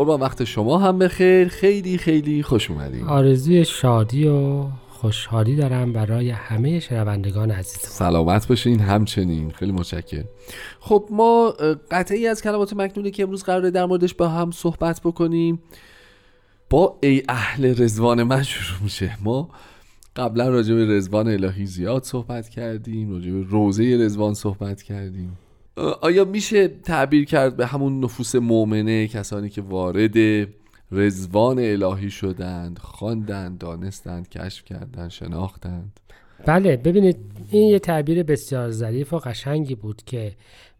قربان 0.00 0.20
وقت 0.20 0.44
شما 0.44 0.78
هم 0.78 0.98
بخیر. 0.98 1.48
خیلی 1.48 1.98
خیلی 1.98 2.42
خوش 2.42 2.70
اومدین. 2.70 3.04
آرزوی 3.04 3.64
شادی 3.64 4.28
و 4.28 4.64
خوشحالی 4.88 5.56
دارم 5.56 5.92
برای 5.92 6.30
همه 6.30 6.80
شنوندگان 6.80 7.50
عزیز 7.50 7.80
سلامت 7.80 8.48
باشین 8.48 8.80
همچنین. 8.80 9.50
خیلی 9.50 9.72
متشکرم. 9.72 10.24
خب 10.80 11.08
ما 11.10 11.54
قطعی 11.90 12.26
از 12.26 12.42
کلمات 12.42 12.72
مکنونه 12.72 13.10
که 13.10 13.22
امروز 13.22 13.42
قراره 13.42 13.70
در 13.70 13.86
موردش 13.86 14.14
با 14.14 14.28
هم 14.28 14.50
صحبت 14.50 15.00
بکنیم 15.04 15.62
با 16.70 16.98
ای 17.02 17.22
اهل 17.28 17.82
رزوان 17.82 18.22
من 18.22 18.42
شروع 18.42 18.82
میشه. 18.82 19.18
ما 19.24 19.48
قبلا 20.16 20.48
راجع 20.48 20.74
به 20.74 20.84
رزوان 20.84 21.28
الهی 21.28 21.66
زیاد 21.66 22.04
صحبت 22.04 22.48
کردیم 22.48 23.10
راجع 23.10 23.30
به 23.30 23.42
روزه 23.42 23.96
رزوان 24.00 24.34
صحبت 24.34 24.82
کردیم. 24.82 25.38
آیا 26.00 26.24
میشه 26.24 26.68
تعبیر 26.68 27.24
کرد 27.24 27.56
به 27.56 27.66
همون 27.66 28.04
نفوس 28.04 28.34
مؤمنه 28.34 29.08
کسانی 29.08 29.48
که 29.48 29.62
وارد 29.62 30.16
رزوان 30.92 31.58
الهی 31.58 32.10
شدند 32.10 32.78
خواندند 32.78 33.58
دانستند 33.58 34.28
کشف 34.28 34.64
کردند 34.64 35.10
شناختند؟ 35.10 36.00
بله 36.46 36.76
ببینید 36.76 37.16
این 37.50 37.68
یه 37.68 37.78
تعبیر 37.78 38.22
بسیار 38.22 38.70
ظریف 38.70 39.12
و 39.12 39.18
قشنگی 39.18 39.74
بود 39.74 40.02
که 40.06 40.32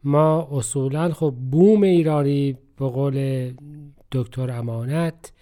ما 0.04 0.48
اصولا 0.52 1.12
خب 1.12 1.34
بوم 1.50 1.82
ایرانی 1.82 2.56
به 2.78 2.88
قول 2.88 3.50
دکتر 4.12 4.50
امانت 4.50 5.32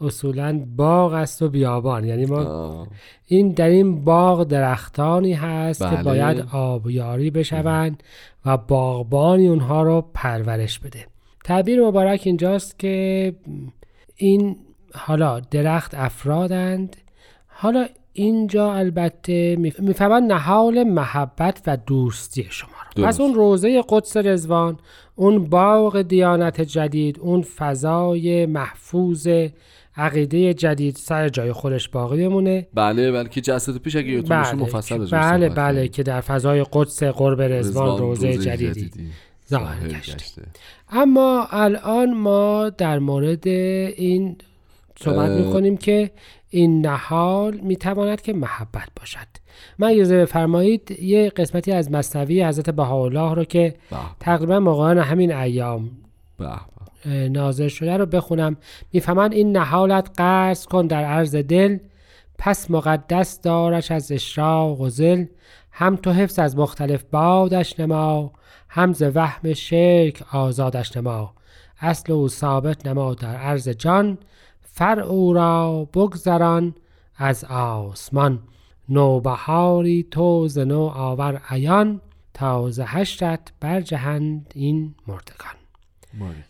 اصولا 0.00 0.64
باغ 0.76 1.12
است 1.12 1.42
و 1.42 1.48
بیابان. 1.48 2.04
یعنی 2.04 2.26
ما 2.26 2.86
این 3.26 3.52
در 3.52 3.68
این 3.68 4.04
باغ 4.04 4.44
درختانی 4.44 5.32
هست 5.32 5.80
که 5.80 5.86
بله. 5.86 6.02
باید 6.02 6.44
آبیاری 6.52 7.30
بشوند 7.30 8.02
و 8.46 8.56
باغبانی 8.56 9.48
اونها 9.48 9.82
رو 9.82 10.04
پرورش 10.14 10.78
بده. 10.78 11.06
تعبیر 11.44 11.86
مبارک 11.86 12.22
اینجاست 12.24 12.78
که 12.78 13.34
این 14.16 14.56
حالا 14.94 15.40
درخت 15.40 15.94
افرادند. 15.94 16.96
حالا 17.46 17.86
اینجا 18.12 18.72
البته 18.72 19.56
می‌فهمن 19.58 20.22
نهال 20.22 20.84
محبت 20.84 21.62
و 21.66 21.76
دوستی 21.76 22.46
شما 22.50 22.70
رو. 22.96 23.04
پس 23.04 23.20
اون 23.20 23.34
روزه 23.34 23.84
قدس 23.88 24.16
رزوان 24.16 24.78
اون 25.16 25.44
باغ 25.44 26.02
دیانت 26.02 26.60
جدید 26.60 27.18
اون 27.20 27.42
فضای 27.42 28.46
محفوظ 28.46 29.28
عقیده 29.96 30.54
جدید 30.54 30.96
سر 30.96 31.28
جای 31.28 31.52
خودش 31.52 31.88
باقی 31.88 32.28
بمونه 32.28 32.66
بله 32.74 33.12
بله 33.12 33.28
که 33.28 33.40
جلسات 33.40 33.78
پیش 33.78 33.96
اگه 33.96 34.08
یادتون 34.08 34.38
باشه 34.38 34.54
مفصل 34.54 35.06
بله 35.06 35.48
بله 35.48 35.74
کردیم. 35.74 35.92
که 35.92 36.02
در 36.02 36.20
فضای 36.20 36.66
قدس 36.72 37.02
قرب 37.02 37.42
رزوان 37.42 37.98
روزه 37.98 38.38
جدیدی 38.38 38.90
ظاهر 39.50 39.80
ظاهر 39.80 39.88
گشته. 39.88 40.14
گشته. 40.14 40.42
اما 40.90 41.46
الان 41.50 42.14
ما 42.14 42.70
در 42.70 42.98
مورد 42.98 43.48
این 43.48 44.36
صحبت. 45.00 45.30
می‌کنیم 45.30 45.76
که 45.76 46.10
این 46.50 46.86
نهال 46.86 47.56
می‌تواند 47.56 48.20
که 48.20 48.32
محبت 48.32 48.88
باشد 49.00 49.26
من 49.78 49.88
اجازه 49.88 50.20
بفرمایید 50.20 50.90
یه 50.90 51.28
قسمتی 51.28 51.72
از 51.72 51.90
مصنوی 51.90 52.44
حضرت 52.44 52.70
بهاءالله 52.70 53.34
رو 53.34 53.44
که 53.44 53.74
به 53.90 53.96
تقریبا 54.20 54.60
موقعان 54.60 54.98
همین 54.98 55.32
ایام 55.32 55.90
به 56.38 56.44
به. 56.44 56.50
اه، 56.50 56.68
نازل 57.06 57.68
شده 57.68 57.96
رو 57.96 58.06
بخونم. 58.06 58.56
می‌فهمند 58.92 59.32
این 59.32 59.56
نهالت 59.56 60.10
قرض 60.16 60.66
کن 60.66 60.86
در 60.86 61.04
عرض 61.04 61.34
دل. 61.34 61.78
پس 62.38 62.70
مقدس 62.70 63.40
دارش 63.40 63.90
از 63.90 64.12
اشراق 64.12 64.80
و 64.80 64.88
زل 64.88 65.24
هم 65.72 65.96
تو 65.96 66.12
حفظ 66.12 66.38
از 66.38 66.56
مختلف 66.56 67.04
بادش 67.10 67.80
نما. 67.80 68.32
هم 68.68 68.92
ز 68.92 69.02
وهم 69.14 69.52
شرک 69.52 70.22
آزادش 70.32 70.96
نما. 70.96 71.34
اصل 71.80 72.12
او 72.12 72.28
ثابت 72.28 72.86
نما 72.86 73.14
در 73.14 73.36
عرض 73.36 73.68
جان. 73.68 74.18
فرع 74.60 75.02
او 75.02 75.32
را 75.32 75.88
بگذران 75.94 76.74
از 77.16 77.44
آسمان. 77.44 78.42
نوبهاری 78.88 80.06
تو 80.10 80.48
ز 80.48 80.58
نو 80.58 80.92
آور 80.94 81.40
عیان. 81.50 82.00
تا 82.34 82.70
ز 82.70 82.80
حشرت 82.80 83.52
برجهند 83.60 84.52
این 84.54 84.94
مردگان. 85.06 85.59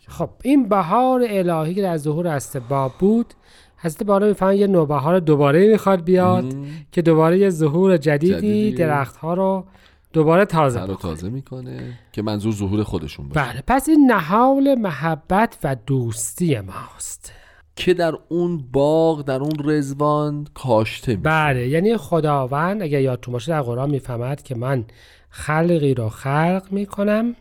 خب 0.07 0.29
این 0.43 0.69
بهار 0.69 1.25
الهی 1.29 1.73
که 1.73 1.81
در 1.81 1.97
ظهور 1.97 2.27
استباب 2.27 2.93
بود 2.99 3.33
حضرت 3.77 4.03
بالا 4.03 4.27
می‌فهمن 4.27 4.55
یه 4.55 4.67
نوبهار 4.67 5.19
دوباره 5.19 5.71
می‌خواد 5.71 6.03
بیاد 6.03 6.55
مم. 6.55 6.65
که 6.91 7.01
دوباره 7.01 7.39
یه 7.39 7.49
ظهور 7.49 7.97
جدیدی, 7.97 8.33
جدیدی. 8.33 8.71
درخت 8.71 9.15
ها 9.15 9.33
رو 9.33 9.65
دوباره 10.13 10.45
تازه 10.45 10.81
رو. 10.85 10.95
تازه 10.95 11.29
می‌کنه 11.29 11.99
که 12.11 12.21
منظور 12.21 12.53
ظهور 12.53 12.83
خودشون 12.83 13.27
باشه 13.29 13.51
بله 13.51 13.63
پس 13.67 13.89
این 13.89 14.11
نهال 14.11 14.75
محبت 14.75 15.57
و 15.63 15.75
دوستی 15.85 16.59
ماست 16.59 17.33
که 17.75 17.93
در 17.93 18.13
اون 18.29 18.63
باغ 18.71 19.21
در 19.21 19.39
اون 19.39 19.51
رزوان 19.63 20.47
کاشته 20.53 21.11
میشه 21.11 21.21
بله 21.23 21.67
یعنی 21.67 21.97
خداوند 21.97 22.81
اگر 22.81 23.01
یادتون 23.01 23.31
باشه 23.31 23.51
در 23.51 23.61
قرآن 23.61 23.89
می‌فهمد 23.89 24.41
که 24.41 24.55
من 24.55 24.85
خلقی 25.29 25.93
رو 25.93 26.09
خلق 26.09 26.63
می‌کنم 26.71 27.35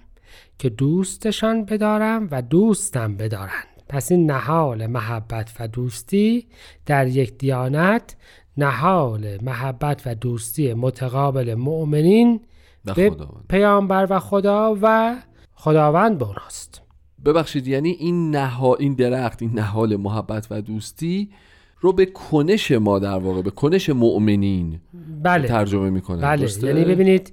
که 0.61 0.69
دوستشان 0.69 1.65
بدارم 1.65 2.29
و 2.31 2.43
دوستم 2.43 3.17
بدارند. 3.17 3.67
پس 3.89 4.13
این 4.13 4.31
نهال 4.31 4.87
محبت 4.87 5.53
و 5.61 5.69
دوستی 5.69 6.47
در 6.87 7.07
یک 7.07 7.39
دیانت 7.39 8.17
نهال 8.57 9.39
محبت 9.43 10.03
و 10.07 10.15
دوستی 10.15 10.75
متقابل 10.75 11.55
مؤمنین 11.55 12.41
به 12.85 13.17
پیامبر 13.49 14.07
و 14.11 14.19
خدا 14.19 14.77
و 14.83 15.17
خداوند 15.55 16.19
به 16.19 16.25
اوناست 16.25 16.83
ببخشید 17.25 17.67
یعنی 17.67 17.91
این 17.91 18.31
نها 18.31 18.75
این 18.75 18.95
درخت 18.95 19.43
این 19.43 19.51
نهال 19.55 19.97
محبت 19.97 20.47
و 20.51 20.63
دوستی 20.63 21.31
رو 21.81 21.93
به 21.93 22.07
کنش 22.07 22.73
ما 22.73 22.99
در 22.99 23.19
واقع 23.19 23.43
به 23.43 23.51
کنش 23.51 23.91
مؤمنین 23.91 24.81
بله. 25.23 25.49
ترجمه 25.49 25.91
می‌کنه 25.91 26.23
بله. 26.23 26.49
یعنی 26.63 26.85
ببینید 26.85 27.33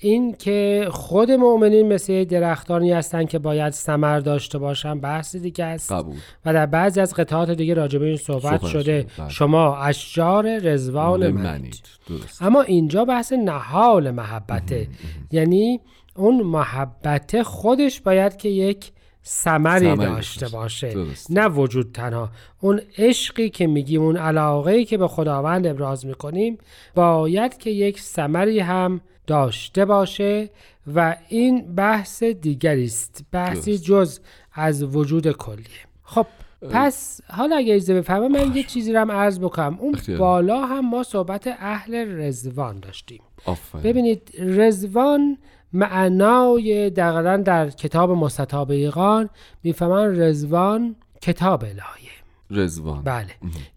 این 0.00 0.34
که 0.34 0.88
خود 0.90 1.30
مؤمنین 1.30 1.92
مثل 1.92 2.24
درختانی 2.24 2.92
هستن 2.92 3.24
که 3.24 3.38
باید 3.38 3.72
ثمر 3.72 4.20
داشته 4.20 4.58
باشن 4.58 5.00
بحث 5.00 5.36
دیگه 5.36 5.64
است. 5.64 5.92
قبول. 5.92 6.16
و 6.44 6.52
در 6.52 6.66
بعضی 6.66 7.00
از 7.00 7.14
قطعات 7.14 7.50
دیگه 7.50 7.74
راجع 7.74 7.98
به 7.98 8.06
این 8.06 8.16
صحبت, 8.16 8.42
صحبت 8.42 8.66
شده. 8.66 9.06
بله. 9.18 9.28
شما 9.28 9.76
اشجار 9.76 10.58
رزوان 10.58 11.30
منید. 11.30 11.82
درست. 12.08 12.42
اما 12.42 12.62
اینجا 12.62 13.04
بحث 13.04 13.32
نهال 13.32 14.10
محبته. 14.10 14.88
یعنی 15.30 15.80
اون 16.16 16.42
محبت 16.42 17.42
خودش 17.42 18.00
باید 18.00 18.36
که 18.36 18.48
یک 18.48 18.92
ثمری 19.24 19.96
داشته 19.96 20.48
باشه. 20.48 20.92
درست. 20.92 21.30
نه 21.30 21.48
وجود 21.48 21.92
تنها. 21.92 22.28
اون 22.60 22.80
عشقی 22.98 23.50
که 23.50 23.66
میگیم 23.66 24.02
اون 24.02 24.16
علاقه 24.16 24.84
که 24.84 24.98
به 24.98 25.08
خداوند 25.08 25.66
ابراز 25.66 26.06
می‌کنیم 26.06 26.58
باید 26.94 27.58
که 27.58 27.70
یک 27.70 28.00
ثمری 28.00 28.60
هم 28.60 29.00
داشته 29.28 29.84
باشه 29.84 30.50
و 30.94 31.16
این 31.28 31.74
بحث 31.74 32.22
دیگری 32.22 32.84
است. 32.84 33.24
بحثی 33.32 33.70
درست. 33.70 33.84
جز 33.84 34.18
از 34.54 34.82
وجود 34.82 35.32
کلیه 35.32 35.86
خب 36.02 36.26
پس 36.70 37.20
حالا 37.28 37.56
اگه 37.56 37.74
اجازه 37.74 37.94
بفهمم 37.94 38.32
من 38.32 38.56
یه 38.56 38.62
چیزی 38.62 38.92
رو 38.92 39.00
هم 39.00 39.12
عرض 39.12 39.40
بکنم. 39.40 39.78
اون 39.80 39.94
اختیار. 39.94 40.18
بالا 40.18 40.66
هم 40.66 40.90
ما 40.90 41.02
صحبت 41.02 41.46
اهل 41.46 42.20
رزوان 42.20 42.80
داشتیم. 42.80 43.22
آفرین. 43.44 43.82
ببینید 43.82 44.32
رزوان 44.38 45.38
معنای 45.72 46.90
دقیقا 46.90 47.36
در 47.36 47.70
کتاب 47.70 48.10
مستطاب 48.10 48.70
ایقان 48.70 49.30
می‌فهمن 49.62 50.20
رزوان 50.20 50.96
کتاب 51.22 51.62
الهیه. 51.64 52.17
رزوان 52.50 53.02
بله 53.02 53.26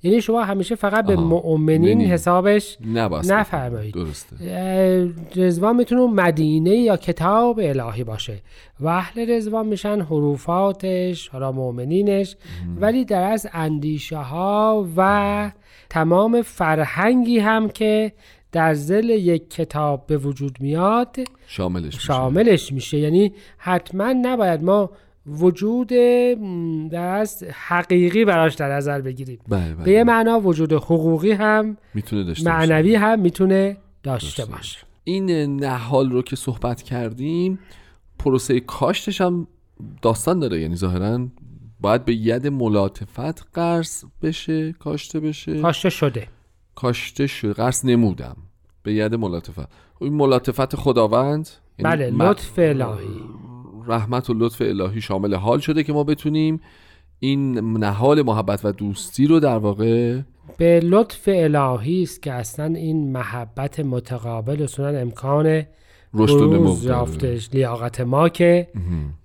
یعنی 0.04 0.22
شما 0.22 0.44
همیشه 0.44 0.76
فقط 0.76 1.06
به. 1.06 1.16
مؤمنین 1.16 1.82
مؤمنین. 1.82 2.12
حسابش 2.12 2.78
نفرمایید. 3.24 3.94
درسته 3.94 4.36
رزوان 5.36 5.76
می‌تونه 5.76 6.24
مدینه 6.24 6.76
یا 6.76 6.98
کتاب 6.98 7.60
الهی 7.64 8.04
باشه 8.04 8.42
و 8.80 8.88
اهل 8.88 9.30
رزوان 9.30 9.68
میشن 9.68 10.02
حروفاتش 10.02 11.28
حالا 11.28 11.52
مؤمنینش 11.52 12.36
ولی 12.80 13.06
در 13.06 13.24
از 13.24 13.48
اندیشه 13.54 14.18
ها 14.18 14.88
و 14.98 15.52
تمام 15.90 16.42
فرهنگی 16.42 17.40
هم 17.40 17.70
که 17.70 18.12
در 18.52 18.74
زل 18.74 19.10
یک 19.10 19.50
کتاب 19.50 20.08
به 20.08 20.18
وجود 20.18 20.58
میاد 20.60 21.18
شاملش 21.48 21.86
میشه. 21.86 22.00
شاملش 22.00 22.72
میشه 22.72 22.98
یعنی 22.98 23.34
حتما 23.58 24.14
نباید 24.14 24.64
ما 24.64 24.90
وجود 25.26 25.94
از 26.94 27.44
حقیقی 27.44 28.26
براش 28.26 28.56
در 28.56 28.72
نظر 28.72 29.02
بگیریم. 29.02 29.40
بله 29.48 29.76
به 29.76 29.92
یه 29.92 30.04
بله. 30.04 30.04
معنا 30.04 30.40
وجود 30.40 30.74
حقوقی 30.74 31.32
هم 31.32 31.78
می‌تونه 31.94 32.24
داشته 32.24 32.50
باشه. 32.50 32.58
معنوی 32.58 32.96
هم 32.96 33.20
می‌تونه 33.20 33.78
داشته 34.04 34.44
درسته. 34.44 34.56
باشه. 34.56 34.80
این 35.04 35.56
نهال 35.56 36.12
رو 36.12 36.22
که 36.22 36.36
صحبت 36.36 36.82
کردیم 36.82 37.60
پروسه 38.20 38.60
کاشتش 38.60 39.22
هم 39.22 39.48
داستان 40.02 40.40
داره. 40.40 40.62
یعنی 40.62 40.76
ظاهرا 40.76 41.28
باید 41.80 42.06
به 42.06 42.16
ید 42.16 42.48
ملاطفت 42.48 43.48
قرض 43.54 44.04
بشه 44.22 44.74
کاشته 44.74 45.20
بشه. 45.20 45.62
کاشته 45.62 45.90
شده. 45.90 46.28
کاشته 46.76 47.28
شد 47.28 47.52
قرض 47.52 47.86
نمودم. 47.86 48.38
به 48.84 48.94
ید 48.94 49.16
ملاطفت. 49.16 49.68
این 50.02 50.14
ملاطفت 50.14 50.76
خداوند؟ 50.76 51.50
یعنی 51.80 51.96
بله 51.96 52.10
لطف 52.10 52.54
الهی. 52.58 53.22
رحمت 53.88 54.30
و 54.30 54.34
لطف 54.34 54.62
الهی 54.62 55.02
شامل 55.02 55.36
حال 55.36 55.60
شده 55.60 55.84
که 55.84 55.94
ما 55.94 56.04
بتونیم 56.04 56.62
این 57.20 57.60
نهال 57.78 58.22
محبت 58.22 58.66
و 58.66 58.72
دوستی 58.72 59.28
رو 59.28 59.40
در 59.40 59.58
واقع 59.58 60.20
به 60.58 60.80
لطف 60.80 61.30
الهی 61.32 62.04
است 62.04 62.22
که 62.22 62.32
اصلا 62.32 62.66
این 62.66 63.12
محبت 63.12 63.80
متقابل 63.80 64.64
اصولا 64.64 65.00
امکان 65.00 65.64
بروز 66.14 66.84
داره. 66.84 66.98
یافتش 66.98 67.50
لیاقت 67.54 68.02
ما 68.02 68.30
که 68.30 68.68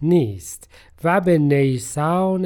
نیست. 0.03 0.71
و 1.05 1.21
به 1.21 1.39
نیسان 1.39 2.43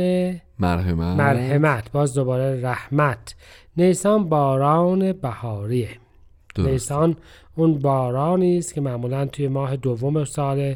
مرحمت. 0.58 1.16
مرحمت. 1.18 1.92
باز 1.92 2.14
دوباره 2.14 2.60
رحمت. 2.62 3.34
نیسان 3.76 4.28
باران 4.28 5.12
بهاریه. 5.12 5.88
درست. 6.54 6.68
نیسان 6.68 7.16
اون 7.56 7.78
بارانی 7.78 8.58
است 8.58 8.74
که 8.74 8.80
معمولا 8.80 9.26
توی 9.26 9.48
ماه 9.48 9.76
دوم 9.76 10.24
سال 10.24 10.74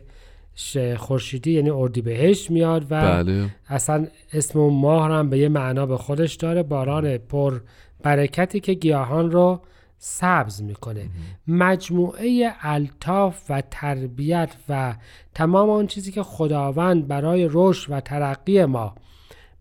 خورشیدی 0.96 1.52
یعنی 1.52 1.70
اردیبهشت 1.70 2.50
میاد 2.50 2.84
و 2.84 2.86
بله. 2.88 3.50
اصلا 3.68 4.06
اسم 4.32 4.58
اون 4.58 4.80
ماه 4.80 5.10
هم 5.10 5.30
به 5.30 5.38
یه 5.38 5.48
معنا 5.48 5.86
به 5.86 5.96
خودش 5.96 6.34
داره 6.34 6.62
باران 6.62 7.18
پر 7.18 7.60
برکتی 8.02 8.60
که 8.60 8.74
گیاهان 8.74 9.30
رو 9.30 9.60
سبز 9.98 10.62
می‌کنه. 10.62 11.06
مجموعه 11.48 12.52
الطاف 12.60 13.42
و 13.48 13.62
تربیت 13.70 14.50
و 14.68 14.94
تمام 15.34 15.70
آن 15.70 15.86
چیزی 15.86 16.12
که 16.12 16.22
خداوند 16.22 17.08
برای 17.08 17.48
رشد 17.50 17.92
و 17.92 18.00
ترقی 18.00 18.64
ما 18.64 18.94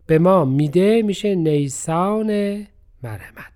به 0.06 0.20
ما 0.20 0.46
میده 0.46 1.02
میشه 1.02 1.36
نیسان 1.36 2.28
مرحمت. 3.04 3.54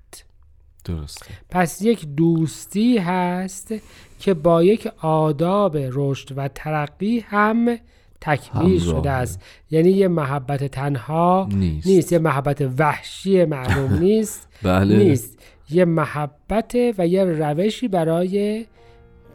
درسته. 0.86 1.26
پس 1.50 1.82
یک 1.82 2.06
دوستی 2.06 2.97
هست 2.97 3.73
که 4.20 4.34
با 4.34 4.64
یک 4.64 4.90
آداب 5.02 5.78
رشد 5.78 6.34
و 6.38 6.48
ترقی 6.48 7.20
هم 7.20 7.78
تکمیل. 8.22 8.80
شده 8.80 9.10
است. 9.10 9.42
یعنی 9.72 9.90
یه 9.90 10.08
محبت 10.08 10.64
تنها 10.64 11.50
نیست. 11.52 11.88
نیست. 11.88 12.12
یه 12.12 12.20
محبت 12.20 12.70
وحشی 12.78 13.46
معلوم 13.46 14.00
نیست. 14.04 14.48
بله. 14.64 14.98
نیست. 14.98 15.40
یه 15.70 15.86
محبت 15.86 16.76
و 16.98 17.08
یه 17.08 17.24
روشی 17.24 17.88
برای 17.88 18.66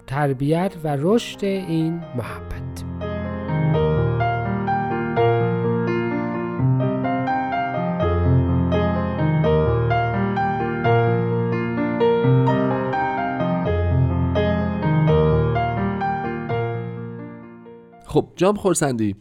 تربیت 0.06 0.72
و 0.84 0.96
رشد 1.00 1.44
این 1.44 1.92
محبت. 2.16 2.91
خب 18.12 18.28
جام 18.36 18.56
خورسندی 18.56 19.16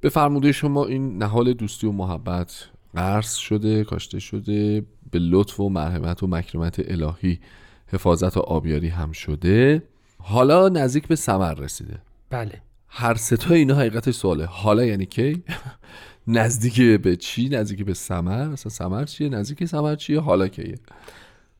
به 0.00 0.08
فرموده 0.08 0.52
شما 0.52 0.84
این 0.84 1.18
نهال 1.18 1.52
دوستی 1.52 1.86
و 1.86 1.92
محبت 1.92 2.68
قرض 2.94 3.34
شده 3.34 3.84
کاشته 3.84 4.18
شده 4.18 4.80
به 5.10 5.18
لطف 5.18 5.60
و 5.60 5.68
مرحمت 5.68 6.22
و 6.22 6.26
مکرمت 6.26 6.90
الهی 6.90 7.40
حفاظت 7.86 8.36
و 8.36 8.40
آبیاری 8.40 8.88
هم 8.88 9.12
شده. 9.12 9.82
حالا 10.18 10.68
نزدیک 10.68 11.06
به 11.06 11.16
ثمر 11.16 11.54
رسیده. 11.54 11.98
بله. 12.30 12.62
هر 12.88 13.14
ستا 13.14 13.54
اینا 13.54 13.74
حقیقتش 13.74 14.14
سواله. 14.14 14.46
حالا 14.46 14.84
یعنی 14.84 15.06
کی؟ 15.06 15.42
نزدیک 16.26 16.80
به 17.02 17.16
چی؟ 17.16 17.48
نزدیک 17.48 17.84
به 17.84 17.94
ثمر؟ 17.94 18.52
اصلا 18.52 18.70
ثمر 18.70 19.04
چیه؟ 19.04 19.28
نزدیک 19.28 19.64
ثمر 19.64 19.94
چیه؟ 19.94 20.20
حالا 20.20 20.48
کیه؟ 20.48 20.78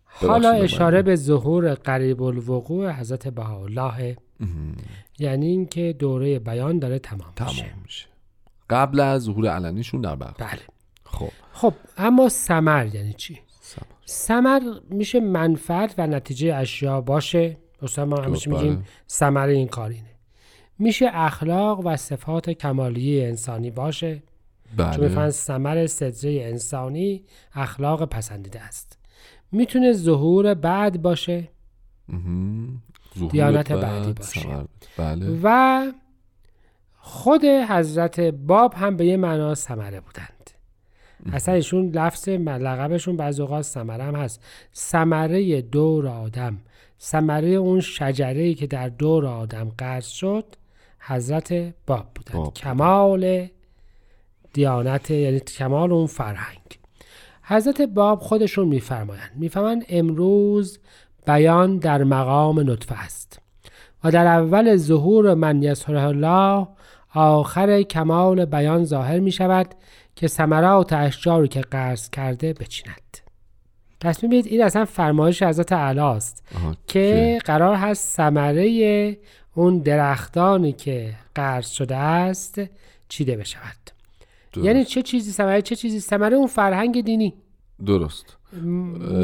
حالا 0.07 0.51
اشاره 0.51 1.03
به 1.03 1.17
ظهور 1.17 1.75
قریب 1.75 2.23
الوقوع 2.23 2.93
حضرت 2.93 3.29
بهاءالله 3.29 4.17
یعنی 5.19 5.47
اینکه 5.47 5.97
دوره 5.99 6.39
بیان 6.39 6.79
داره 6.79 6.99
تمام, 6.99 7.33
میشه. 7.41 7.63
تمام 7.63 7.83
میشه. 7.83 8.07
قبل 8.71 9.01
از 9.01 9.23
ظهور 9.23 9.49
علنیشون 9.49 10.01
در 10.01 10.17
بغداد 10.17 10.49
بله. 10.51 10.61
خب. 11.05 11.29
خب 11.53 11.75
اما 11.97 12.29
سمر 12.29 12.95
یعنی 12.95 13.13
چی؟ 13.13 13.39
ثمر. 13.63 13.87
سمر 14.05 14.61
میشه 14.91 15.21
منفعت 15.21 15.95
و 15.99 16.07
نتیجه 16.07 16.55
اشیا 16.55 17.01
باشه. 17.01 17.57
مثلا 17.83 18.05
ما 18.05 18.17
همیشه 18.17 18.51
بله. 18.51 18.63
میگیم 18.63 18.85
سمر 19.07 19.47
این 19.47 19.69
کار 19.69 19.91
اینه. 19.91 20.11
میشه 20.79 21.11
اخلاق 21.13 21.87
و 21.87 21.97
صفات 21.97 22.51
کمالیه 22.51 23.29
انسانی 23.29 23.71
باشه. 23.71 24.23
چون 24.77 24.87
بله. 24.87 24.97
می‌فهمن 24.97 25.31
ثمر 25.31 25.87
سدره 25.87 26.43
انسانی 26.43 27.25
اخلاق 27.55 28.05
پسندیده 28.05 28.61
است. 28.61 28.99
می‌تونه 29.53 29.93
ظهور 29.93 30.55
بعد 30.55 31.03
باشه. 31.03 31.49
دیانت 33.31 33.73
بعد 33.73 33.81
بعدی 33.81 34.13
باشه. 34.13 34.65
بله. 34.97 35.41
و 35.43 35.93
خود 36.97 37.45
حضرت 37.45 38.21
باب 38.21 38.75
هم 38.75 38.97
به 38.97 39.07
یه 39.07 39.17
معنا 39.17 39.55
ثمره 39.55 40.01
بودند. 40.01 40.51
اصلا 41.33 41.55
ایشون 41.55 41.91
لفظ 41.91 42.29
لقبشون 42.29 43.17
بعض 43.17 43.41
اوقات 43.41 43.63
ثمره 43.63 44.05
هم 44.05 44.15
هست. 44.15 44.45
ثمره 44.75 45.63
دور 45.63 46.09
آدم. 46.09 46.59
ثمره 47.01 47.49
اون 47.49 47.81
شجره 47.81 48.55
که 48.55 48.67
در 48.67 48.89
دور 48.89 49.27
آدم 49.27 49.73
قرض 49.79 50.07
شد 50.07 50.45
حضرت 50.99 51.53
باب 51.87 52.07
بودند. 52.15 52.37
باب. 52.37 52.55
کمال 52.55 53.49
دیانت 54.53 55.11
یعنی 55.11 55.41
کمال 55.41 55.93
اون 55.93 56.07
فرهنگ. 56.07 56.59
حضرت 57.43 57.83
باب 57.83 58.21
خودشون 58.21 58.69
میفرمایند. 58.69 59.31
میفرمایند 59.35 59.85
امروز 59.89 60.79
بیان 61.27 61.79
در 61.79 62.05
مقام 62.05 62.61
نطفه 62.61 62.95
است. 62.95 63.39
و 64.05 64.11
در 64.11 64.27
اول 64.27 64.77
ظهور 64.77 65.35
من 65.35 65.63
یسره 65.63 66.03
الله 66.03 66.69
آخر 67.15 67.83
کمال 67.83 68.45
بیان 68.45 68.85
ظاهر 68.85 69.19
می 69.19 69.33
شود 69.33 69.75
که 70.17 70.29
ثمرات 70.29 70.93
اشجاری 70.93 71.49
که 71.49 71.61
قرض 71.61 72.11
کرده 72.11 72.53
بچیند. 72.53 73.19
پس 74.01 74.23
می‌بینید 74.23 74.47
این 74.47 74.63
اصلا 74.63 74.85
فرمایش 74.85 75.43
حضرت 75.43 75.73
اعلی 75.73 76.01
است 76.01 76.45
که 76.87 77.39
قرار 77.45 77.75
هست 77.75 78.17
ثمره 78.17 79.19
اون 79.55 79.79
درختانی 79.79 80.73
که 80.73 81.15
قرض 81.35 81.69
شده 81.69 81.97
است 81.97 82.61
چیده 83.09 83.37
بشود. 83.37 83.77
درست. 84.53 84.67
یعنی 84.67 84.85
چه 84.85 85.03
چیزی 85.03 85.33
ثمره؟ 85.33 85.63
چه 85.63 85.77
چیزی 85.77 86.01
ثمره؟ 86.01 86.37
اون 86.37 86.47
فرهنگ 86.47 87.05
دینی. 87.05 87.35
درست. 87.87 88.37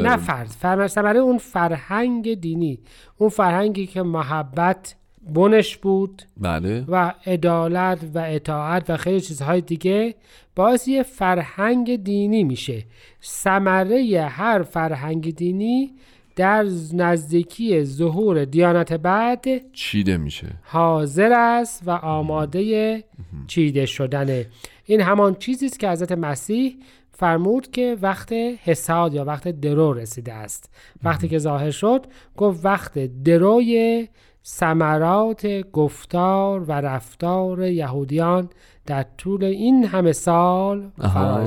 نه 0.03 0.17
فرد 0.17 0.47
فر- 0.47 0.87
ثمره 0.87 1.19
اون 1.19 1.37
فرهنگ 1.37 2.33
دینی 2.33 2.79
اون 3.17 3.29
فرهنگی 3.29 3.87
که 3.87 4.01
محبت 4.01 4.95
بنش 5.33 5.77
بود 5.77 6.21
بله. 6.37 6.85
و 6.87 7.13
عدالت 7.25 7.99
و 8.13 8.23
اطاعت 8.27 8.89
و 8.89 8.97
خیلی 8.97 9.21
چیزهای 9.21 9.61
دیگه 9.61 10.15
باعث 10.55 10.87
یه 10.87 11.03
فرهنگ 11.03 12.03
دینی 12.03 12.43
میشه. 12.43 12.83
ثمره 13.23 14.21
هر 14.21 14.63
فرهنگ 14.63 15.35
دینی 15.35 15.93
در 16.39 16.65
نزدیکی 16.93 17.83
ظهور 17.83 18.45
دیانت 18.45 18.93
بعد 18.93 19.71
چیده 19.73 20.17
میشه. 20.17 20.47
حاضر 20.63 21.31
است 21.33 21.83
و 21.85 21.91
آماده 21.91 23.03
چیده 23.47 23.85
شدنه. 23.85 24.45
این 24.85 25.01
همان 25.01 25.35
چیزی 25.35 25.65
است 25.65 25.79
که 25.79 25.89
حضرت 25.89 26.11
مسیح 26.11 26.77
فرمود 27.11 27.71
که 27.71 27.97
وقت 28.01 28.33
حساد 28.63 29.13
یا 29.13 29.25
وقت 29.25 29.47
درو 29.47 29.93
رسیده 29.93 30.33
است. 30.33 30.69
وقتی 31.03 31.27
که 31.27 31.37
ظاهر 31.37 31.71
شد 31.71 32.05
گفت 32.37 32.65
وقت 32.65 32.99
دروی 33.23 34.07
ثمرات 34.45 35.47
گفتار 35.71 36.63
و 36.63 36.71
رفتار 36.71 37.61
یهودیان 37.67 38.49
در 38.85 39.05
طول 39.17 39.43
این 39.43 39.85
همه 39.85 40.11
سال 40.11 40.91
آها. 41.01 41.45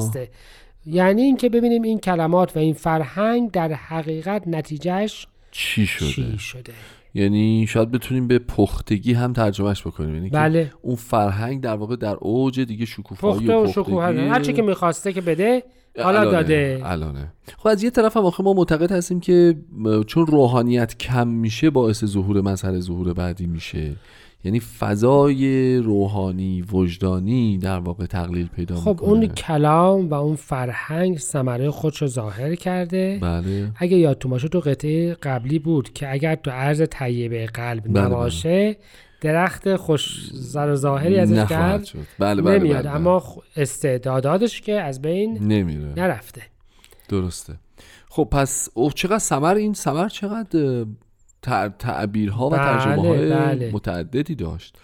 یعنی 0.86 1.22
اینکه 1.22 1.48
ببینیم 1.48 1.82
این 1.82 1.98
کلمات 1.98 2.56
و 2.56 2.58
این 2.58 2.74
فرهنگ 2.74 3.50
در 3.50 3.72
حقیقت 3.72 4.48
نتیجهش 4.48 5.26
چی 5.50 5.86
شده؟ 5.86 6.08
چی 6.08 6.38
شده؟ 6.38 6.72
یعنی 7.14 7.66
شاید 7.68 7.90
بتونیم 7.90 8.28
به 8.28 8.38
پختگی 8.38 9.12
هم 9.12 9.32
ترجمهش 9.32 9.86
بکنیم. 9.86 10.14
یعنی 10.14 10.30
که 10.30 10.36
بله. 10.36 10.72
اون 10.82 10.96
فرهنگ 10.96 11.60
در 11.60 11.74
واقع 11.74 11.96
در 11.96 12.14
اوج 12.20 12.60
دیگه 12.60 12.86
شکوفایی 12.86 13.40
پخته 13.40 13.54
و 13.54 13.66
پختگی 13.66 14.28
هر 14.28 14.40
چی 14.40 14.52
که 14.52 14.62
می‌خواسته 14.62 15.12
که 15.12 15.20
بده 15.20 15.62
حالا 15.98 16.20
الانه، 16.20 16.36
داده. 16.36 16.80
الانه. 16.84 17.32
خب 17.58 17.68
از 17.68 17.84
یه 17.84 17.90
طرف 17.90 18.16
هم 18.16 18.24
آخه 18.24 18.42
ما 18.42 18.52
معتقد 18.52 18.92
هستیم 18.92 19.20
که 19.20 19.56
چون 20.06 20.26
روحانیت 20.26 20.98
کم 20.98 21.28
میشه 21.28 21.70
باعث 21.70 22.04
ظهور 22.04 22.40
مسئله 22.40 22.80
ظهور 22.80 23.12
بعدی 23.12 23.46
میشه. 23.46 23.96
یعنی 24.44 24.60
فضای 24.60 25.76
روحانی 25.76 26.62
وجدانی 26.62 27.58
در 27.58 27.78
واقع 27.78 28.06
تقلیل 28.06 28.46
پیدا 28.46 28.76
خب 28.76 28.90
می‌کنه. 28.90 29.08
اون 29.08 29.26
کلام 29.26 30.08
و 30.08 30.14
اون 30.14 30.36
فرهنگ 30.36 31.18
ثمره 31.18 31.70
خودش 31.70 32.02
رو 32.02 32.08
ظاهر 32.08 32.54
کرده. 32.54 33.18
بله. 33.22 33.70
اگه 33.76 33.96
یادتون 33.96 34.30
باشه 34.30 34.48
تو 34.48 34.60
قطعه 34.60 35.14
قبلی 35.14 35.58
بود 35.58 35.92
که 35.92 36.12
اگر 36.12 36.34
تو 36.34 36.50
عرض 36.50 36.82
طیبه 36.90 37.46
قلب 37.46 37.82
بله، 37.92 38.04
نباشه 38.04 38.76
درخت 39.20 39.76
خوش 39.76 40.30
زر 40.32 40.68
و 40.70 40.74
ظاهری 40.74 41.18
ازش 41.18 41.48
کرد 41.48 41.88
بله 42.18 42.42
بله 42.42 42.58
نمیاد. 42.58 42.84
بله. 42.84 42.94
اما 42.94 43.20
خ- 43.20 43.58
استعداداتش 43.58 44.60
که 44.60 44.72
از 44.72 45.02
بین 45.02 45.38
نمیره. 45.38 45.92
نرفته. 45.96 46.42
درسته. 47.08 47.54
خب 48.08 48.28
پس 48.30 48.68
اوه 48.74 48.92
چقدر 48.92 49.18
سمر 49.18 49.54
این 49.54 49.72
سمر 49.74 50.08
چقدر 50.08 50.84
تعبیرها 51.78 52.46
و 52.46 52.50
بله، 52.50 52.58
ترجمه 52.58 53.08
های 53.08 53.30
بله. 53.30 53.70
متعددی 53.72 54.34
داشت. 54.34 54.76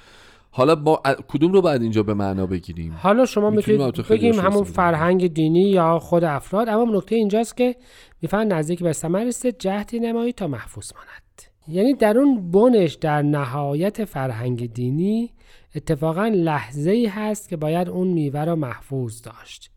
حالا 0.51 0.75
با 0.75 1.03
کدوم 1.29 1.53
رو 1.53 1.63
بعد 1.63 1.83
اینجا 1.83 2.03
به 2.03 2.15
معنا 2.15 2.47
بگیریم؟ 2.47 2.97
حالا 3.03 3.27
شما 3.27 3.51
می‌تونید 3.51 4.07
بگیم 4.09 4.41
همون. 4.41 4.65
فرهنگ 4.65 5.35
دینی 5.35 5.71
یا 5.71 5.99
خود 5.99 6.25
افراد. 6.25 6.69
اما 6.69 6.97
نکته 6.97 7.15
اینجاست 7.15 7.57
که 7.57 7.77
می‌فهمن 8.23 8.49
نزدیک 8.49 8.83
به 8.83 8.93
ثمر 8.93 9.27
است 9.27 9.47
جهدی 9.47 10.01
نمایی 10.01 10.33
تا 10.33 10.47
محفوظ 10.47 10.93
ماند. 10.95 11.43
یعنی 11.69 11.95
در 11.95 12.19
اون 12.19 12.51
بنش 12.51 12.95
در 12.95 13.23
نهایت 13.23 14.05
فرهنگ 14.05 14.73
دینی 14.73 15.31
اتفاقا 15.75 16.27
لحظه 16.35 16.91
ای 16.91 17.07
هست 17.07 17.49
که 17.49 17.57
باید 17.57 17.89
اون 17.89 18.09
میوه 18.09 18.45
را 18.45 18.57
محفوظ 18.57 19.23
داشت. 19.23 19.71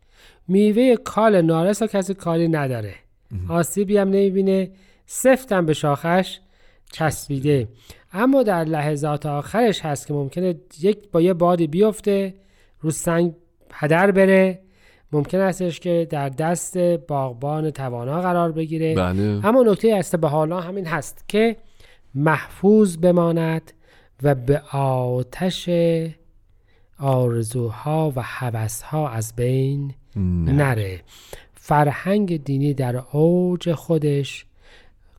میوه 0.48 0.96
کال 0.96 1.40
نارس 1.40 1.82
رو 1.82 1.88
کسی 1.88 2.14
کاری 2.14 2.48
نداره. 2.48 2.94
آسیبی 3.48 3.96
هم 3.96 4.08
نمی‌بینه. 4.08 4.70
سفتم 5.06 5.66
به 5.66 5.74
شاخش. 5.74 6.38
چسبیده. 6.92 7.68
اما 8.12 8.42
در 8.42 8.64
لحظات 8.64 9.26
آخرش 9.26 9.80
هست 9.80 10.06
که 10.06 10.14
ممکنه 10.14 10.54
یک 10.80 11.10
با 11.12 11.20
یه 11.20 11.34
بادی 11.34 11.66
بیفته 11.66 12.34
رو 12.80 12.90
سنگ 12.90 13.32
هدر 13.72 14.10
بره. 14.10 14.58
ممکن 15.12 15.38
استش 15.38 15.80
که 15.80 16.06
در 16.10 16.28
دست 16.28 16.78
باغبان 16.78 17.70
توانا 17.70 18.20
قرار 18.20 18.52
بگیره. 18.52 18.94
بله. 18.94 19.46
اما 19.46 19.62
نکته 19.62 19.94
است 19.94 20.16
به 20.16 20.28
حالا 20.28 20.60
همین 20.60 20.86
هست 20.86 21.24
که 21.28 21.56
محفوظ 22.14 22.96
بماند 22.96 23.72
و 24.22 24.34
به 24.34 24.60
آتش 24.72 25.70
آرزوها 26.98 28.12
و 28.16 28.22
هوسها 28.22 29.08
از 29.08 29.32
بین 29.36 29.94
نره. 30.46 31.00
فرهنگ 31.54 32.44
دینی 32.44 32.74
در 32.74 32.96
اوج 33.12 33.72
خودش 33.72 34.46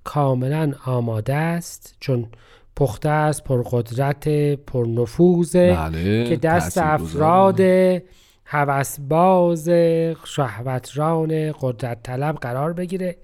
کاملا 0.03 0.73
آماده 0.85 1.33
است 1.33 1.95
چون 1.99 2.27
پخته 2.75 3.09
است 3.09 3.43
پرقدرت 3.43 4.27
پرنفوذه 4.55 5.75
بله 5.75 6.29
که 6.29 6.35
دست. 6.35 6.77
افراد 6.77 7.59
هوسباز 8.45 9.69
شهوتران 10.25 11.51
قدرت 11.61 12.03
طلب 12.03 12.35
قرار 12.35 12.73
بگیره 12.73 13.17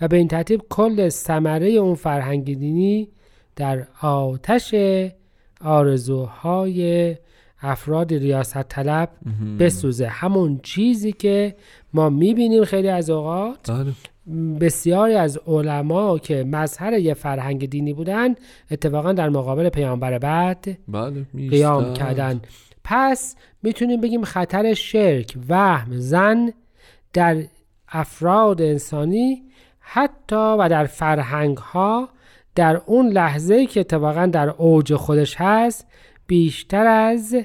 و 0.00 0.08
به 0.08 0.16
این 0.16 0.28
ترتیب 0.28 0.62
کل 0.70 1.08
ثمره 1.08 1.68
اون 1.68 1.94
فرهنگ 1.94 2.44
دینی 2.44 3.08
در 3.56 3.86
آتش 4.02 4.74
آرزوهای 5.60 7.16
افراد 7.60 8.14
ریاست 8.14 8.62
طلب 8.62 9.10
بسوزه. 9.58 10.06
همون 10.06 10.60
چیزی 10.62 11.12
که 11.12 11.56
ما 11.92 12.08
می‌بینیم 12.08 12.64
خیلی 12.64 12.88
از 12.88 13.10
اوقات 13.10 13.70
بله. 13.70 13.92
بسیاری 14.60 15.14
از 15.14 15.38
علما 15.46 16.18
که 16.18 16.44
مظهر 16.44 16.92
یه 16.92 17.14
فرهنگ 17.14 17.70
دینی 17.70 17.92
بودن 17.92 18.34
اتفاقا 18.70 19.12
در 19.12 19.28
مقابل 19.28 19.68
پیامبر 19.68 20.18
بعد 20.18 20.78
بله 20.88 21.26
قیام. 21.50 21.94
کردن 21.94 22.40
پس 22.84 23.36
می‌تونیم 23.62 24.00
بگیم 24.00 24.24
خطر 24.24 24.74
شرک 24.74 25.36
وهم 25.48 25.88
زن 25.92 26.52
در 27.12 27.44
افراد 27.88 28.62
انسانی 28.62 29.42
حتی 29.80 30.56
و 30.58 30.68
در 30.70 30.86
فرهنگ 30.86 31.56
ها 31.56 32.08
در 32.54 32.80
اون 32.86 33.08
لحظه 33.08 33.66
که 33.66 33.80
اتفاقا 33.80 34.26
در 34.26 34.48
اوج 34.48 34.94
خودش 34.94 35.34
هست 35.38 35.86
بیشتر 36.26 36.86
از 36.86 37.36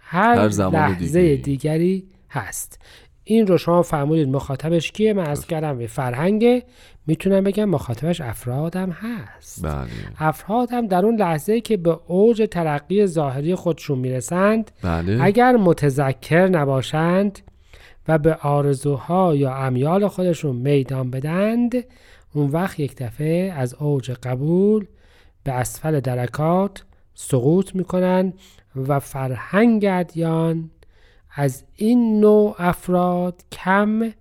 هر, 0.00 0.38
هر 0.38 0.48
زمان 0.48 0.74
لحظه 0.74 1.20
دیگری. 1.20 1.36
دیگری 1.36 2.04
هست 2.30 2.80
این 3.28 3.46
رو 3.46 3.58
شما 3.58 3.82
فرمودید 3.82 4.28
مخاطبش 4.28 4.92
کیه؟ 4.92 5.12
من 5.12 5.26
از 5.26 5.46
کردم 5.46 5.78
به 5.78 5.86
فرهنگ. 5.86 6.62
می‌تونم 7.06 7.44
بگم 7.44 7.64
مخاطبش 7.64 8.20
افرادم 8.20 8.90
هست. 8.90 9.62
بله. 9.66 9.86
افراد 10.18 10.68
هم 10.72 10.86
در 10.86 11.04
اون 11.04 11.16
لحظه 11.16 11.60
که 11.60 11.76
به 11.76 11.98
اوج 12.06 12.48
ترقی 12.50 13.06
ظاهری 13.06 13.54
خودشون 13.54 13.98
می‌رسند 13.98 14.70
بله. 14.82 15.18
اگر 15.22 15.56
متذکر 15.56 16.48
نباشند 16.48 17.38
و 18.08 18.18
به 18.18 18.34
آرزوها 18.34 19.36
یا 19.36 19.54
امیال 19.54 20.08
خودشون 20.08 20.56
میدان 20.56 21.10
بدند 21.10 21.74
اون 22.34 22.50
وقت 22.50 22.80
یک 22.80 22.96
دفعه 22.96 23.52
از 23.52 23.74
اوج 23.74 24.10
قبول 24.10 24.86
به 25.44 25.52
اسفل 25.52 26.00
درکات 26.00 26.84
سقوط 27.14 27.74
می‌کنن 27.74 28.32
و 28.76 29.00
فرهنگ 29.00 29.86
ادیان 29.90 30.70
از 31.38 31.64
این 31.76 32.20
نوع 32.20 32.54
افراد 32.58 33.42
کم 33.52 34.12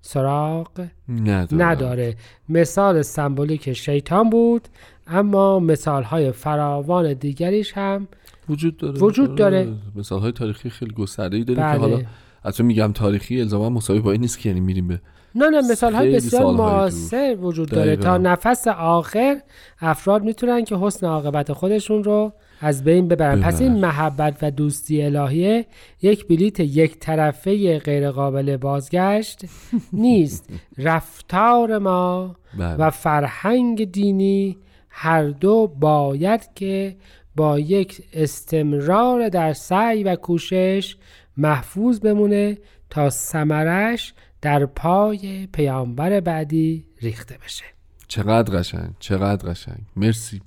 سراغ 0.00 0.86
نداره, 1.08 1.64
نداره 1.64 2.16
مثال 2.48 3.02
سمبولیک 3.02 3.72
شیطان 3.72 4.30
بود 4.30 4.68
اما 5.06 5.60
مثال 5.60 6.02
های 6.02 6.32
فراوان 6.32 7.14
دیگریش 7.14 7.72
هم 7.72 8.08
وجود 8.48 8.76
داره 8.76 8.98
وجود 8.98 9.34
داره. 9.34 9.68
مثال 9.96 10.20
های 10.20 10.32
تاریخی 10.32 10.70
خیلی 10.70 10.92
گسترده 10.92 11.44
داریم 11.44 11.62
بله. 11.62 11.74
که 11.74 11.80
حالا 11.80 12.02
از 12.44 12.60
میگم 12.60 12.92
تاریخی 12.92 13.40
الزاما 13.40 13.70
مساوی 13.70 14.00
با 14.00 14.12
این 14.12 14.20
نیست 14.20 14.38
که 14.38 14.48
یعنی 14.48 14.60
میریم 14.60 14.88
به 14.88 15.00
نه 15.34 15.48
نه 15.50 15.60
مثال 15.70 15.94
های 15.94 16.16
بسیار 16.16 16.54
معاصر 16.54 17.36
وجود 17.40 17.68
داره 17.68 17.96
دقیقاً. 17.96 18.02
تا 18.02 18.18
نفس 18.18 18.68
آخر 18.68 19.40
افراد 19.80 20.22
می‌تونن 20.22 20.64
که 20.64 20.76
حسن 20.76 21.06
عاقبت 21.06 21.52
خودشون 21.52 22.04
رو 22.04 22.32
از 22.64 22.84
بین 22.84 23.08
ببرن 23.08 23.40
پس 23.40 23.56
ببرن. 23.56 23.72
این 23.72 23.80
محبت 23.80 24.36
و 24.42 24.50
دوستی 24.50 25.02
الهیه 25.02 25.66
یک 26.02 26.28
بلیت 26.28 26.60
یک 26.60 26.98
طرفه 26.98 27.78
غیر 27.78 28.10
قابل 28.10 28.56
بازگشت 28.56 29.44
نیست. 29.92 30.50
رفتار 30.78 31.78
ما 31.78 32.36
بله. 32.58 32.74
و 32.74 32.90
فرهنگ 32.90 33.92
دینی 33.92 34.56
هر 34.88 35.24
دو 35.24 35.66
باید 35.80 36.48
که 36.54 36.96
با 37.36 37.58
یک 37.58 38.02
استمرار 38.12 39.28
در 39.28 39.52
سعی 39.52 40.04
و 40.04 40.16
کوشش 40.16 40.96
محفوظ 41.36 42.00
بمونه 42.00 42.58
تا 42.90 43.10
ثمرش 43.10 44.14
در 44.42 44.66
پای 44.66 45.48
پیامبر 45.52 46.20
بعدی 46.20 46.84
ریخته 47.00 47.38
بشه. 47.44 47.64
چقدر 48.08 48.58
قشنگ 48.58 48.90
چقدر 48.98 49.50
قشنگ. 49.50 49.80
مرسی. 49.96 50.40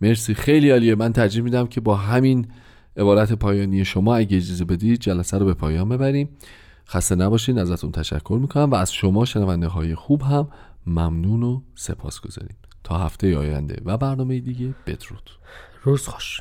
مرسی. 0.00 0.34
خیلی 0.34 0.70
عالیه. 0.70 0.94
من 0.94 1.12
ترجیح 1.12 1.42
میدم 1.42 1.66
که 1.66 1.80
با 1.80 1.96
همین 1.96 2.46
عبارت 2.96 3.32
پایانی 3.32 3.84
شما 3.84 4.16
اگه 4.16 4.36
اجازه 4.36 4.64
بدید 4.64 5.00
جلسه 5.00 5.38
رو 5.38 5.46
به 5.46 5.54
پایان 5.54 5.88
ببریم. 5.88 6.28
خسته 6.88 7.14
نباشین. 7.14 7.58
ازتون 7.58 7.92
تشکر 7.92 8.38
می‌کنم 8.42 8.70
و 8.70 8.74
از 8.74 8.92
شما 8.92 9.24
شنونده 9.24 9.68
های 9.68 9.94
خوب 9.94 10.22
هم 10.22 10.48
ممنون 10.86 11.42
و 11.42 11.60
سپاس 11.74 12.20
گذاریم 12.20 12.56
تا 12.84 12.98
هفته 12.98 13.38
آینده 13.38 13.82
و 13.84 13.96
برنامه 13.96 14.40
دیگه. 14.40 14.74
بدرود. 14.86 15.30
روز 15.82 16.08
خوش. 16.08 16.40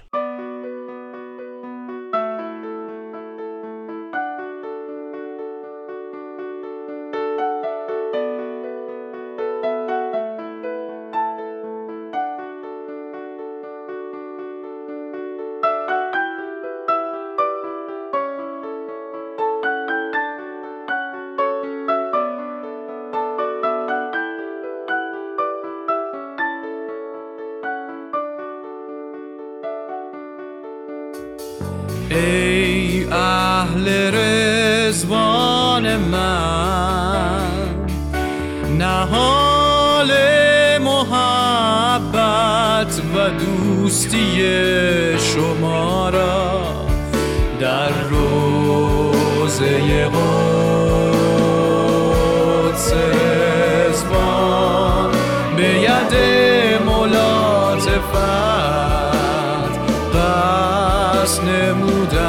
ملاتفت 58.14 59.80
قصد 60.16 61.44
نمودم 61.44 62.20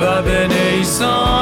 و 0.00 0.22
به 0.22 0.48
نیسان 0.48 1.35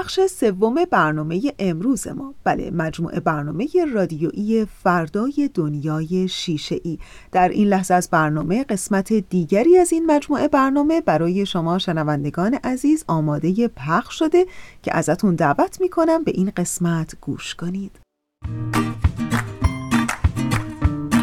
بخش 0.00 0.20
سوم 0.20 0.84
برنامه 0.90 1.42
امروز 1.58 2.08
ما. 2.08 2.34
بله 2.44 2.70
مجموعه 2.70 3.20
برنامه 3.20 3.68
رادیویی 3.94 4.64
فردای 4.64 5.50
دنیای 5.54 6.28
شیشه 6.28 6.80
ای 6.84 6.98
در 7.32 7.48
این 7.48 7.68
لحظه 7.68 7.94
از 7.94 8.08
برنامه 8.10 8.64
قسمت 8.64 9.12
دیگری 9.12 9.78
از 9.78 9.92
این 9.92 10.06
مجموعه 10.06 10.48
برنامه 10.48 11.00
برای 11.00 11.46
شما 11.46 11.78
شنوندگان 11.78 12.54
عزیز 12.54 13.04
آماده 13.08 13.68
پخش 13.68 14.18
شده 14.18 14.46
که 14.82 14.96
ازتون 14.96 15.34
دعوت 15.34 15.80
می‌کنم 15.80 16.24
به 16.24 16.30
این 16.34 16.52
قسمت 16.56 17.14
گوش 17.20 17.54
کنید. 17.54 18.00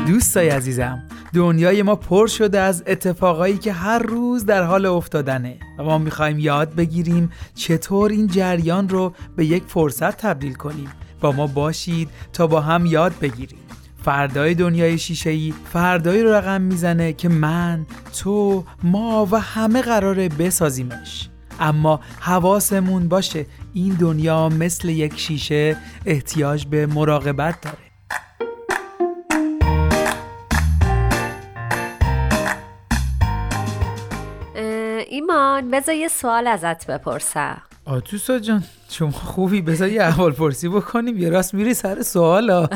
دوستای 0.08 0.50
عزیزم 0.50 1.04
دنیای 1.34 1.84
ما 1.84 1.96
پر 1.96 2.28
شده 2.28 2.60
از 2.60 2.84
اتفاقایی 2.88 3.58
که 3.58 3.74
هر 3.74 4.00
روز 4.00 4.46
در 4.46 4.64
حال 4.64 4.86
افتادنه 4.86 5.58
و 5.80 5.84
ما 5.84 5.98
می‌خوایم 5.98 6.40
یاد 6.40 6.76
بگیریم 6.76 7.32
چطور 7.56 8.12
این 8.12 8.28
جریان 8.28 8.90
رو 8.90 9.14
به 9.36 9.46
یک 9.46 9.64
فرصت 9.68 10.18
تبدیل 10.18 10.54
کنیم. 10.54 10.90
با 11.22 11.32
ما 11.32 11.48
باشید 11.48 12.10
تا 12.34 12.48
با 12.48 12.62
هم 12.62 12.86
یاد 12.86 13.14
بگیریم. 13.22 13.60
فردای 14.04 14.54
دنیای 14.54 14.98
شیشه‌ای 14.98 15.54
فردایی 15.74 16.24
رو 16.24 16.34
رقم 16.34 16.62
می‌زنه 16.62 17.14
که 17.14 17.30
من، 17.30 17.86
تو، 18.18 18.64
ما 18.84 19.28
و 19.32 19.40
همه 19.40 19.82
قراره 19.82 20.30
بسازیمش. 20.30 21.30
اما 21.60 22.00
حواسمون 22.20 23.08
باشه 23.08 23.46
این 23.74 23.94
دنیا 23.94 24.50
مثل 24.50 24.90
یک 24.90 25.20
شیشه 25.20 25.78
احتیاج 26.06 26.66
به 26.66 26.86
مراقبت 26.86 27.62
داره. 27.62 27.87
ایمان 35.30 35.72
بذار 35.72 35.96
یه 35.96 36.08
سوال 36.08 36.48
ازت 36.48 36.88
بپرسم. 36.88 37.62
آتوسا 37.86 38.40
جان 38.40 38.64
شما 38.90 39.12
خوبی؟ 39.12 39.62
بذار 39.62 39.90
یه 39.90 40.04
احوال 40.04 40.32
پرسی 40.32 40.70
بکنیم 40.70 41.18
یه 41.18 41.30
راست 41.30 41.54
میری 41.54 41.74
سر 41.74 42.02
سوالا. 42.02 42.68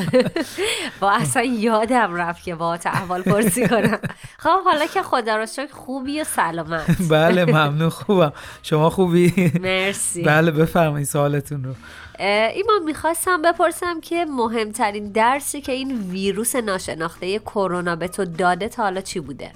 با 1.01 1.11
اصلا 1.11 1.43
یادم 1.43 2.15
رفت 2.15 2.43
که 2.43 2.55
با 2.55 2.73
احوال 2.85 3.21
پرسی 3.21 3.67
کنم. 3.67 3.99
خب 4.37 4.63
حالا 4.65 4.85
که 4.85 5.01
خدا 5.01 5.35
را 5.35 5.45
شکر 5.45 5.73
خوبی 5.73 6.21
و 6.21 6.23
سلامت. 6.23 6.97
بله 7.09 7.45
ممنون 7.45 7.89
خوبم. 7.89 8.33
شما 8.63 8.89
خوبی؟ 8.89 9.51
مرسی. 9.61 10.23
بله 10.31 10.51
بفرمایید 10.51 11.07
سوالتون 11.07 11.63
رو. 11.63 11.73
ایمان 12.19 12.83
می‌خواستم 12.85 13.41
بپرسم 13.41 14.01
که 14.01 14.25
مهمترین 14.25 15.11
درسی 15.11 15.61
که 15.61 15.71
این 15.71 16.09
ویروس 16.11 16.55
ناشناخته 16.55 17.39
کرونا 17.39 17.95
به 17.95 18.07
تو 18.07 18.25
داده 18.25 18.67
تا 18.67 18.83
حالا 18.83 19.01
چی 19.01 19.19
بوده؟ 19.19 19.51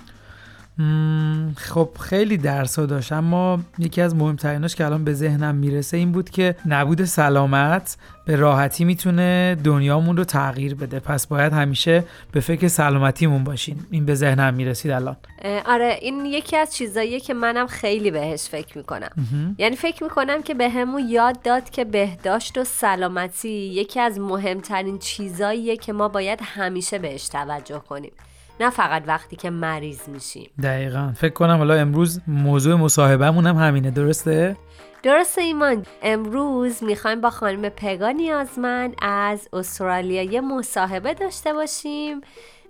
خب 1.58 1.90
خیلی 2.00 2.38
درس 2.38 2.80
ها 2.80 2.86
داشت 2.86 3.12
اما 3.12 3.60
یکی 3.80 4.02
از 4.02 4.16
مهمتریناش 4.16 4.76
که 4.76 4.86
الان 4.86 5.04
به 5.04 5.14
ذهنم 5.14 5.56
می‌رسه 5.56 5.98
این 5.98 6.12
بود 6.12 6.30
که 6.30 6.56
نبود 6.66 7.06
سلامت 7.06 7.98
به 8.26 8.36
راحتی 8.36 8.86
می‌تونه 8.86 9.58
دنیامون 9.64 10.18
رو 10.18 10.24
تغییر 10.24 10.76
بده. 10.76 11.00
پس 11.00 11.28
باید 11.28 11.54
همیشه 11.54 12.04
به 12.32 12.40
فکر 12.40 12.68
سلامتیمون 12.68 13.44
باشیم 13.44 13.88
این 13.92 14.06
به 14.06 14.16
ذهنم 14.16 14.54
می‌رسید 14.54 14.92
الان. 14.92 15.18
آره 15.66 15.98
این 16.02 16.26
یکی 16.26 16.58
از 16.58 16.76
چیزاییه 16.76 17.20
که 17.20 17.34
منم 17.34 17.68
خیلی 17.68 18.12
بهش 18.12 18.50
فکر 18.50 18.78
می‌کنم. 18.78 19.12
یعنی 19.58 19.76
فکر 19.76 20.04
می‌کنم 20.04 20.44
که 20.44 20.54
به 20.54 20.70
همون 20.70 21.10
یاد 21.10 21.42
داد 21.42 21.70
که 21.70 21.86
بهداشت 21.86 22.58
و 22.58 22.64
سلامتی 22.64 23.50
یکی 23.50 24.00
از 24.00 24.20
مهمترین 24.20 25.00
چیزاییه 25.00 25.78
که 25.78 25.94
ما 25.94 26.08
باید 26.08 26.40
همیشه 26.44 27.00
بهش 27.00 27.28
توجه 27.28 27.80
کنیم. 27.80 28.12
نه 28.60 28.70
فقط 28.70 29.04
وقتی 29.08 29.36
که 29.36 29.50
مریض 29.50 30.10
میشیم. 30.10 30.50
دقیقا. 30.64 31.14
فکر 31.16 31.34
کنم 31.34 31.58
حالا 31.58 31.74
امروز 31.74 32.22
موضوع 32.28 32.76
مصاحبهمون 32.76 33.48
هم 33.48 33.56
همینه. 33.56 33.92
درسته؟ 33.92 34.58
درسته 35.04 35.42
ایمان. 35.42 35.86
امروز 36.04 36.84
می‌خوایم 36.84 37.22
با 37.22 37.30
خانم 37.30 37.70
پگا 37.70 38.10
نیازمند 38.10 38.96
از 39.02 39.50
استرالیا 39.54 40.24
یه 40.24 40.42
مصاحبه 40.42 41.14
داشته 41.14 41.54
باشیم 41.54 42.22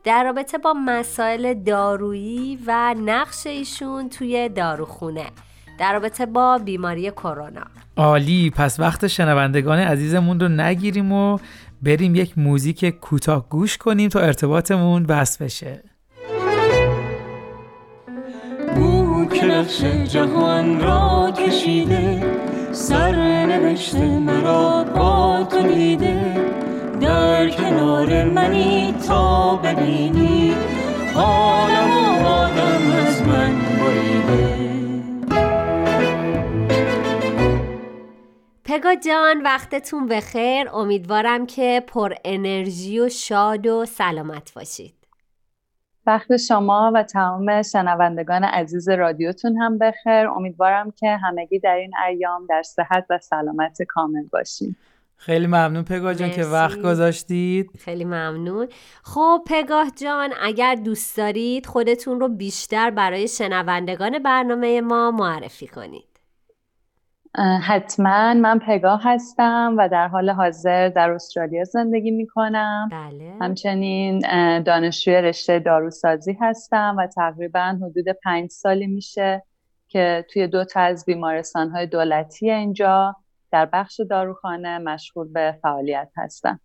در 0.03 0.23
رابطه 0.23 0.57
با 0.57 0.73
مسائل 0.73 1.53
دارویی 1.53 2.59
و 2.67 2.95
نقش 3.05 3.47
ایشون 3.47 4.09
توی 4.09 4.49
داروخونه 4.49 5.25
در 5.79 5.93
رابطه 5.93 6.25
با 6.25 6.57
بیماری 6.57 7.11
کرونا. 7.11 7.61
عالی. 7.97 8.49
پس 8.49 8.79
وقت 8.79 9.07
شنوندگان 9.07 9.79
عزیزمون 9.79 10.39
رو 10.39 10.47
نگیریم 10.47 11.11
و 11.11 11.37
بریم 11.85 12.15
یک 12.15 12.37
موزیک 12.37 12.85
کوتاه 12.85 13.49
گوش 13.49 13.77
کنیم 13.77 14.09
تا 14.09 14.19
ارتباطمون 14.19 15.03
بس 15.03 15.37
بشه. 15.37 15.83
او 18.75 19.25
که 19.25 19.45
نقش 19.45 19.83
جهان 19.83 20.81
را 20.81 21.33
کشیده 21.37 22.23
سر 22.71 23.45
نوشته 23.45 24.19
مرا 24.19 24.83
با 24.83 25.47
تو 25.51 25.61
دیده. 25.61 26.35
در 27.01 27.49
کنار 27.49 28.23
منی 28.23 28.93
تا 29.07 29.55
ببینی 29.55 30.53
حالم 31.13 32.23
و 32.23 32.27
آدم 32.27 32.91
از 33.07 33.21
من 33.21 33.53
بریده. 33.79 34.54
پگا 38.65 38.95
جان 38.95 39.41
وقتتون 39.41 40.07
بخیر. 40.07 40.69
امیدوارم 40.69 41.45
که 41.45 41.83
پر 41.87 42.13
انرژی 42.25 42.99
و 42.99 43.09
شاد 43.09 43.67
و 43.67 43.85
سلامت 43.85 44.53
باشید. 44.53 44.93
وقت 46.07 46.37
شما 46.37 46.91
و 46.95 47.03
تمام 47.03 47.61
شنوندگان 47.61 48.43
عزیز 48.43 48.89
رادیوتون 48.89 49.57
هم 49.57 49.77
بخیر. 49.77 50.27
امیدوارم 50.27 50.91
که 50.91 51.07
همگی 51.07 51.59
در 51.59 51.75
این 51.75 51.91
ایام 52.07 52.45
در 52.49 52.63
صحت 52.63 53.05
و 53.09 53.19
سلامت 53.19 53.81
کامل 53.81 54.23
باشید 54.31 54.75
خیلی 55.17 55.47
ممنون 55.47 55.83
پگاه 55.83 56.13
جان 56.13 56.31
که 56.31 56.43
وقت 56.43 56.81
گذاشتید. 56.81 57.71
خیلی 57.79 58.05
ممنون. 58.05 58.67
خب 59.03 59.41
پگاه 59.47 59.91
جان 59.95 60.29
اگر 60.41 60.75
دوست 60.75 61.17
دارید 61.17 61.65
خودتون 61.65 62.19
رو 62.19 62.27
بیشتر 62.27 62.89
برای 62.89 63.27
شنوندگان 63.27 64.19
برنامه 64.19 64.81
ما 64.81 65.11
معرفی 65.11 65.67
کنید. 65.67 66.14
حتما 67.37 68.33
من 68.33 68.59
پگاه 68.59 69.01
هستم 69.03 69.75
و 69.77 69.89
در 69.89 70.07
حال 70.07 70.29
حاضر 70.29 70.89
در 70.89 71.11
استرالیا 71.11 71.63
زندگی 71.63 72.11
می 72.11 72.27
کنم 72.27 72.89
بله. 72.91 73.37
همچنین 73.41 74.19
دانشجوی 74.61 75.15
رشته 75.15 75.59
داروسازی 75.59 76.37
هستم 76.41 76.95
و 76.97 77.07
تقریبا 77.07 77.77
حدود 77.81 78.05
پنج 78.23 78.49
سالی 78.49 78.87
میشه 78.87 79.43
که 79.87 80.25
توی 80.33 80.47
دو 80.47 80.65
تا 80.65 80.79
از 80.79 81.05
بیمارستان 81.05 81.69
های 81.69 81.87
دولتی 81.87 82.51
اینجا 82.51 83.15
در 83.51 83.69
بخش 83.73 84.01
داروخانه 84.09 84.77
مشغول 84.77 85.27
به 85.33 85.57
فعالیت 85.61 86.11
هستم 86.17 86.59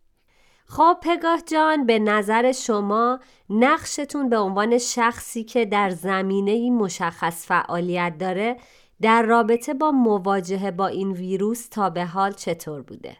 خب 0.66 0.96
پگاه 1.02 1.40
جان 1.52 1.86
به 1.86 1.98
نظر 1.98 2.52
شما 2.52 3.20
نقشتون 3.50 4.28
به 4.28 4.38
عنوان 4.38 4.78
شخصی 4.78 5.44
که 5.44 5.64
در 5.64 5.90
زمینه 5.90 6.70
مشخص 6.70 7.46
فعالیت 7.46 8.14
داره 8.18 8.56
در 9.03 9.22
رابطه 9.22 9.74
با 9.74 9.90
مواجهه 9.90 10.70
با 10.70 10.86
این 10.86 11.12
ویروس 11.12 11.68
تا 11.68 11.90
به 11.90 12.05
حال 12.05 12.32
چطور 12.32 12.82
بوده؟ 12.82 13.16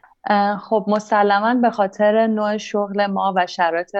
خب 0.61 0.85
مسلما 0.89 1.55
به 1.55 1.71
خاطر 1.71 2.27
نوع 2.27 2.57
شغل 2.57 3.07
ما 3.07 3.33
و 3.37 3.47
شرایط 3.47 3.97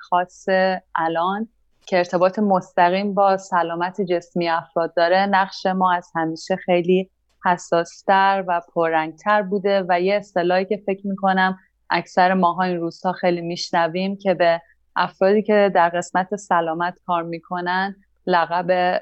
خاص 0.00 0.46
الان 0.94 1.48
که 1.86 1.98
ارتباط 1.98 2.38
مستقیم 2.38 3.14
با 3.14 3.36
سلامت 3.36 4.00
جسمی 4.00 4.48
افراد 4.48 4.94
داره 4.94 5.26
نقش 5.26 5.66
ما 5.66 5.92
از 5.92 6.10
همیشه 6.14 6.56
خیلی 6.56 7.10
حساستر 7.44 8.44
و 8.48 8.60
پررنگتر 8.74 9.42
بوده 9.42 9.84
و 9.88 10.00
یه 10.00 10.14
اصطلاحی 10.14 10.64
که 10.64 10.82
فکر 10.86 11.06
می‌کنم 11.06 11.58
اکثر 11.90 12.34
ماها 12.34 12.62
این 12.62 12.76
روزها 12.76 13.12
خیلی 13.12 13.40
میشنویم 13.40 14.16
که 14.16 14.34
به 14.34 14.60
افرادی 14.96 15.42
که 15.42 15.72
در 15.74 15.88
قسمت 15.88 16.36
سلامت 16.36 16.98
کار 17.06 17.22
می‌کنن 17.22 17.96
لقب 18.28 19.00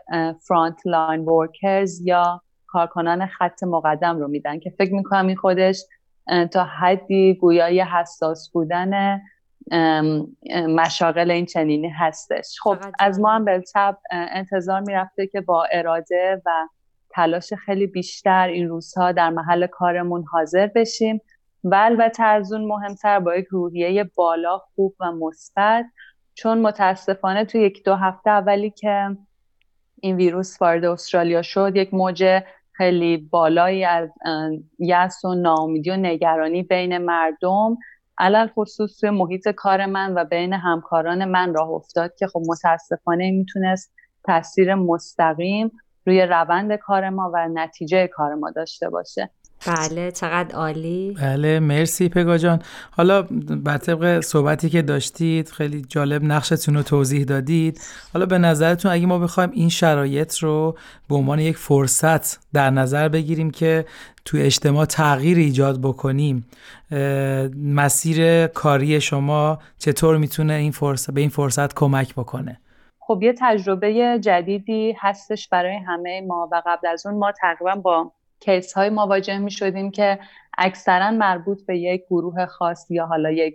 frontline 0.49 1.21
workers 1.21 2.01
یا 2.01 2.43
کارکنان 2.67 3.27
خط 3.27 3.63
مقدم 3.63 4.19
رو 4.19 4.29
میدن 4.29 4.59
که 4.59 4.71
فکر 4.71 4.95
می‌کنم 4.95 5.27
این 5.27 5.37
خودش 5.37 5.83
تا 6.53 6.65
حدی 6.65 7.35
گویای 7.35 7.81
حساس 7.81 8.51
بودن 8.53 9.21
مشاغل 10.69 11.31
این 11.31 11.47
چنینی 11.47 11.89
هستش. 11.89 12.57
خب 12.63 12.77
از 12.99 13.21
ما 13.21 13.35
هم 13.35 13.45
بالطبع 13.45 13.99
انتظار 14.11 14.81
می‌رفته 14.81 15.27
که 15.27 15.41
با 15.41 15.67
اراده 15.73 16.43
و 16.47 16.51
تلاش 17.11 17.53
خیلی 17.53 17.87
بیشتر 17.87 18.49
این 18.49 18.69
روزها 18.69 19.13
در 19.13 19.31
محل 19.31 19.67
کارمون 19.67 20.25
حاضر 20.33 20.67
بشیم. 20.67 21.21
و 21.65 21.75
البته 21.75 22.23
از 22.23 22.53
اون 22.53 22.65
مهمتر 22.65 23.21
با 23.21 23.37
یک 23.37 23.47
روحیه 23.51 24.05
بالا 24.15 24.59
خوب 24.59 24.95
و 25.01 25.13
مثبت. 25.13 25.87
چون 26.37 26.59
متاسفانه 26.59 27.45
تو 27.45 27.59
یک 27.59 27.85
دو 27.85 27.95
هفته 27.95 28.31
اولی 28.31 28.71
که 28.71 29.17
این 30.01 30.17
ویروس 30.17 30.63
وارد 30.63 30.85
استرالیا 30.85 31.43
شد 31.43 31.73
یک 31.77 31.95
موج 31.95 32.43
خیلی 32.73 33.17
بالایی 33.17 33.85
از 33.85 34.09
یس 34.79 35.25
و 35.25 35.35
ناامیدی 35.35 35.91
و 35.91 35.97
نگرانی 35.97 36.63
بین 36.63 36.99
مردم 36.99 37.77
علل 38.19 38.47
خصوص 38.47 39.01
توی 39.01 39.11
محیط 39.11 39.49
کار 39.49 39.87
من 39.87 40.15
و 40.15 40.25
بین 40.25 40.53
همکاران 40.53 41.25
من 41.25 41.55
راه 41.55 41.71
افتاد 41.71 42.15
که 42.15 42.27
خب 42.27 42.43
متاسفانه 42.49 43.31
می‌تونست 43.31 43.95
تاثیر 44.25 44.75
مستقیم 44.75 45.71
روی 46.07 46.23
روند 46.23 46.75
کار 46.77 47.11
ما 47.11 47.31
و 47.35 47.49
نتیجه 47.49 48.07
کار 48.07 48.35
ما 48.35 48.51
داشته 48.51 48.91
باشه. 48.91 49.31
بله 49.67 50.11
چقدر 50.11 50.55
عالی. 50.55 51.17
بله 51.21 51.61
مرسی 51.61 52.09
پگا 52.09 52.39
جان. 52.39 52.63
حالا 52.91 53.23
بر 53.65 53.79
طبق 53.79 54.21
صحبتی 54.21 54.71
که 54.71 54.83
داشتید 54.83 55.49
خیلی 55.49 55.83
جالب 55.89 56.25
نقشتون 56.25 56.75
رو 56.75 56.83
توضیح 56.83 57.25
دادید. 57.25 57.81
حالا 58.13 58.27
به 58.27 58.39
نظرتون 58.39 58.93
اگه 58.93 59.07
ما 59.07 59.19
بخوایم 59.19 59.51
این 59.53 59.69
شرایط 59.69 60.39
رو 60.39 60.77
به 61.09 61.15
عنوان 61.15 61.39
یک 61.39 61.57
فرصت 61.57 62.47
در 62.53 62.71
نظر 62.71 63.09
بگیریم 63.09 63.51
که 63.51 63.85
توی 64.25 64.43
اجتماع 64.43 64.85
تغییر 64.85 65.39
ایجاد 65.39 65.81
بکنیم 65.81 66.47
مسیر 67.57 68.47
کاری 68.47 69.01
شما 69.01 69.59
چطور 69.79 70.17
می‌تونه 70.17 70.53
این 70.53 70.73
فرصت 70.73 71.11
به 71.11 71.21
این 71.21 71.31
فرصت 71.31 71.75
کمک 71.75 72.15
بکنه؟ 72.15 72.61
خب 72.99 73.19
یه 73.23 73.35
تجربه 73.39 74.19
جدیدی 74.23 74.95
هستش 75.01 75.49
برای 75.49 75.77
همه 75.87 76.21
ما 76.27 76.49
و 76.53 76.63
قبل 76.67 76.89
از 76.89 77.07
اون 77.07 77.19
ما 77.19 77.33
تقریبا 77.41 77.75
با 77.75 78.13
کیس 78.41 78.73
های 78.73 78.91
مواجه 78.91 79.39
می 79.39 79.51
شدیم 79.51 79.91
که 79.91 80.19
اکثرا 80.59 81.11
مربوط 81.11 81.67
به 81.67 81.79
یک 81.79 82.03
گروه 82.11 82.47
خاص 82.47 82.91
یا 82.91 83.07
حالا 83.07 83.31
یک 83.31 83.55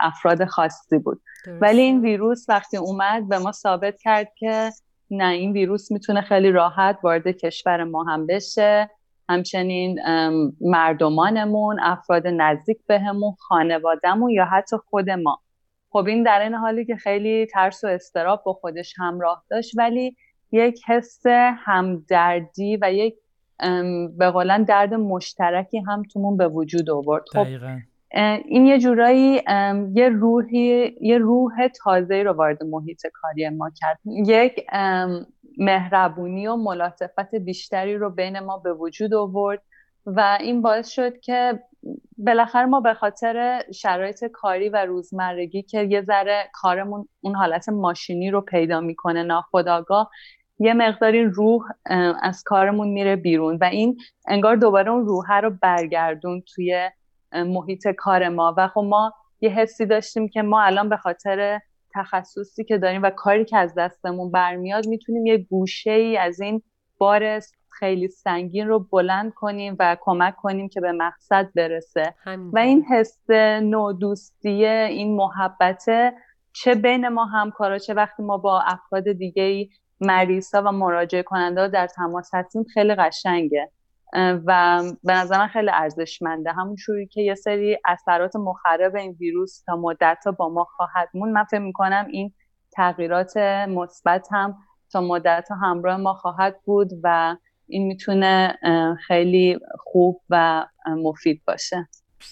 افراد 0.00 0.44
خاصی 0.44 0.98
بود. 0.98 1.20
ولی 1.60 1.80
این 1.80 2.00
ویروس 2.00 2.46
وقتی 2.48 2.76
اومد 2.76 3.28
به 3.28 3.38
ما 3.38 3.52
ثابت 3.52 4.00
کرد 4.00 4.32
که 4.38 4.70
نه 5.10 5.28
این 5.28 5.52
ویروس 5.52 5.92
می‌تونه 5.92 6.20
خیلی 6.20 6.50
راحت 6.50 6.98
وارد 7.02 7.28
کشور 7.28 7.84
ما 7.84 8.04
هم 8.04 8.26
بشه. 8.26 8.90
همچنین 9.28 9.98
مردمانمون 10.60 11.80
افراد 11.80 12.26
نزدیک 12.26 12.78
بهمون 12.86 13.34
خانوادهمون 13.38 14.30
یا 14.30 14.44
حتی 14.44 14.76
خود 14.76 15.10
ما. 15.10 15.40
خب 15.90 16.06
این 16.06 16.22
در 16.22 16.40
این 16.40 16.54
حالی 16.54 16.84
که 16.84 16.96
خیلی 16.96 17.46
ترس 17.46 17.84
و 17.84 17.86
استراب 17.86 18.42
با 18.44 18.52
خودش 18.52 18.94
همراه 18.98 19.44
داشت 19.50 19.78
ولی 19.78 20.16
یک 20.52 20.80
حس 20.86 21.22
همدردی 21.64 22.78
و 22.82 22.92
یک 22.92 23.14
به 24.18 24.30
قولن 24.30 24.62
درد 24.62 24.94
مشترکی 24.94 25.78
هم 25.78 26.02
تومون 26.02 26.36
به 26.36 26.48
وجود 26.48 26.90
آورد. 26.90 27.24
خب 27.32 27.46
این 28.44 28.66
یه 28.66 28.78
جورایی 28.78 29.42
یه 29.94 30.08
روحی 30.08 30.96
یه 31.00 31.18
روح 31.18 31.68
تازه 31.68 32.22
رو 32.22 32.32
وارد 32.32 32.64
محیط 32.64 33.06
کاری 33.12 33.48
ما 33.48 33.70
کرد. 33.70 33.98
یک 34.26 34.66
مهربونی 35.58 36.46
و 36.46 36.56
ملاطفت 36.56 37.34
بیشتری 37.34 37.94
رو 37.94 38.10
بین 38.10 38.40
ما 38.40 38.58
به 38.58 38.72
وجود 38.72 39.14
آورد 39.14 39.62
و 40.06 40.38
این 40.40 40.62
باعث 40.62 40.88
شد 40.88 41.20
که 41.20 41.62
بالاخره 42.18 42.66
ما 42.66 42.80
به 42.80 42.94
خاطر 42.94 43.62
شرایط 43.74 44.24
کاری 44.24 44.68
و 44.68 44.76
روزمرگی 44.76 45.62
که 45.62 45.82
یه 45.82 46.02
ذره 46.02 46.50
کارمون 46.52 47.08
اون 47.20 47.34
حالت 47.34 47.68
ماشینی 47.68 48.30
رو 48.30 48.40
پیدا 48.40 48.80
می‌کنه 48.80 49.22
ناخداگاه 49.22 50.10
یه 50.58 50.74
مقداری 50.74 51.24
روح 51.24 51.62
از 52.22 52.42
کارمون 52.46 52.88
میره 52.88 53.16
بیرون 53.16 53.58
و 53.60 53.64
این 53.64 53.98
انگار 54.28 54.56
دوباره 54.56 54.90
اون 54.90 55.06
روح 55.06 55.38
رو 55.38 55.50
برگردون 55.62 56.42
توی 56.54 56.90
محیط 57.32 57.88
کار 57.88 58.28
ما. 58.28 58.54
و 58.56 58.68
خب 58.68 58.80
ما 58.80 59.12
یه 59.40 59.50
حسی 59.50 59.86
داشتیم 59.86 60.28
که 60.28 60.42
ما 60.42 60.62
الان 60.62 60.88
به 60.88 60.96
خاطر 60.96 61.60
تخصصی 61.94 62.64
که 62.64 62.78
داریم 62.78 63.02
و 63.02 63.10
کاری 63.10 63.44
که 63.44 63.56
از 63.56 63.74
دستمون 63.78 64.30
برمیاد 64.30 64.86
می‌تونیم 64.86 65.26
یه 65.26 65.38
گوشه 65.38 65.90
ای 65.90 66.16
از 66.16 66.40
این 66.40 66.62
بار 66.98 67.40
خیلی 67.78 68.08
سنگین 68.08 68.68
رو 68.68 68.78
بلند 68.78 69.32
کنیم 69.34 69.76
و 69.78 69.96
کمک 70.00 70.36
کنیم 70.36 70.68
که 70.68 70.80
به 70.80 70.92
مقصد 70.92 71.48
برسه. 71.56 72.14
و 72.52 72.58
این 72.58 72.84
حس 72.84 73.30
نودوستی 73.62 74.66
این 74.66 75.16
محبت 75.16 75.84
چه 76.52 76.74
بین 76.74 77.08
ما 77.08 77.24
همکارا 77.24 77.78
چه 77.78 77.94
وقتی 77.94 78.22
ما 78.22 78.38
با 78.38 78.60
افراد 78.60 79.12
دیگه 79.12 79.42
ای 79.42 79.68
مریضا 80.00 80.62
و 80.66 80.72
مراجعه 80.72 81.22
کننده 81.22 81.68
در 81.68 81.86
تماس 81.86 82.30
هستیم. 82.34 82.64
خیلی 82.74 82.94
قشنگه. 82.94 83.70
و 84.46 84.82
به 85.04 85.12
نظر 85.12 85.38
من 85.38 85.46
خیلی 85.46 85.70
ارزشمنده. 85.72 86.52
همون 86.52 86.76
شوری 86.76 87.06
که 87.06 87.20
یه 87.22 87.34
سری 87.34 87.78
اثرات 87.84 88.36
مخرب 88.36 88.96
این 88.96 89.16
ویروس 89.20 89.62
تا 89.62 89.76
مدت 89.76 90.24
با 90.38 90.48
ما 90.48 90.64
خواهد 90.64 91.08
مون 91.14 91.32
من 91.32 91.44
فکر 91.44 91.60
می‌کنم 91.60 92.06
این 92.10 92.32
تغییرات 92.72 93.36
مثبت 93.68 94.28
هم 94.32 94.54
تا 94.92 95.00
مدت 95.00 95.48
همراه 95.62 95.96
ما 95.96 96.14
خواهد 96.14 96.60
بود 96.64 96.90
و 97.02 97.36
این 97.68 97.86
می‌تونه 97.86 98.58
خیلی 99.06 99.58
خوب 99.78 100.20
و 100.30 100.66
مفید 100.86 101.42
باشه. 101.46 101.88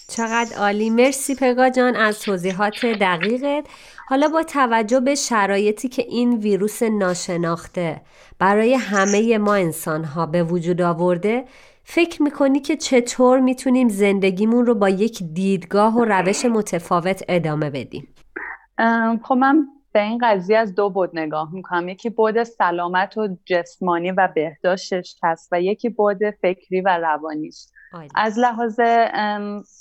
چقدر 0.09 0.57
عالی. 0.57 0.91
مرسی 0.91 1.35
پگا 1.35 1.71
جان 1.71 1.97
از 1.97 2.21
توضیحات 2.21 2.87
دقیقت. 2.87 3.67
حالا 4.09 4.29
با 4.29 4.43
توجه 4.43 5.01
به 5.01 5.15
شرایطی 5.15 5.89
که 5.89 6.03
این 6.03 6.37
ویروس 6.37 6.83
ناشناخته 6.83 8.01
برای 8.39 8.75
همه 8.75 9.39
ما 9.39 9.55
انسان 9.55 10.05
ها 10.05 10.27
به 10.27 10.43
وجود 10.43 10.83
آورده 10.83 11.45
فکر 11.85 12.23
می‌کنی 12.23 12.61
که 12.61 12.77
چطور 12.77 13.41
می‌تونیم 13.41 13.89
زندگیمون 13.89 14.67
رو 14.67 14.75
با 14.75 14.89
یک 14.89 15.23
دیدگاه 15.23 15.97
و 15.97 16.05
روش 16.05 16.45
متفاوت 16.45 17.25
ادامه 17.29 17.71
بدیم؟ 17.71 18.15
خب 19.23 19.35
من 19.35 19.67
به 19.93 20.03
این 20.03 20.19
قضیه 20.23 20.59
از 20.59 20.75
دو 20.75 20.91
بود 20.91 21.11
نگاه 21.15 21.55
می‌کنم. 21.55 21.89
یکی 21.89 22.11
بود 22.11 22.43
سلامت 22.43 23.19
و 23.19 23.29
جسمانی 23.45 24.11
و 24.11 24.29
بهداشتش 24.35 25.17
هست 25.23 25.49
و 25.53 25.61
یکی 25.61 25.89
بود 25.89 26.19
فکری 26.43 26.81
و 26.81 26.89
روانیش 26.89 27.67
از 28.15 28.39
لحاظ 28.39 28.81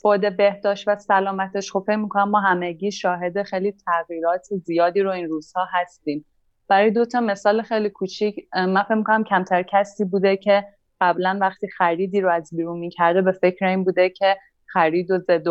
بود 0.03 0.38
بهداشت 0.38 0.88
و 0.88 0.95
سلامتش 0.95 1.72
خب 1.72 1.84
فکر 1.88 1.95
می‌کنم 1.95 2.30
ما 2.30 2.39
همگی 2.39 2.91
شاهد 2.91 3.43
خیلی 3.43 3.74
تغییرات 3.86 4.47
زیادی 4.64 5.01
رو 5.01 5.11
این 5.11 5.30
روزها 5.30 5.68
هستیم. 5.72 6.26
برای 6.68 6.91
دو 6.91 7.05
تا 7.05 7.20
مثال 7.20 7.61
خیلی 7.61 7.89
کوچیک 7.89 8.47
من 8.53 8.84
فکر 8.84 8.95
می‌کنم 8.95 9.24
کمتر 9.24 9.64
کسی 9.64 10.05
بوده 10.05 10.38
که 10.38 10.66
قبلا 11.01 11.38
وقتی 11.41 11.68
خریدی 11.68 12.22
رو 12.22 12.30
از 12.30 12.49
بیرون 12.53 12.80
می‌کرده 12.80 13.22
به 13.22 13.32
فکر 13.32 13.66
این 13.66 13.84
بوده 13.84 14.09
که 14.09 14.38
خرید 14.66 15.11
و 15.11 15.18
ضد 15.18 15.47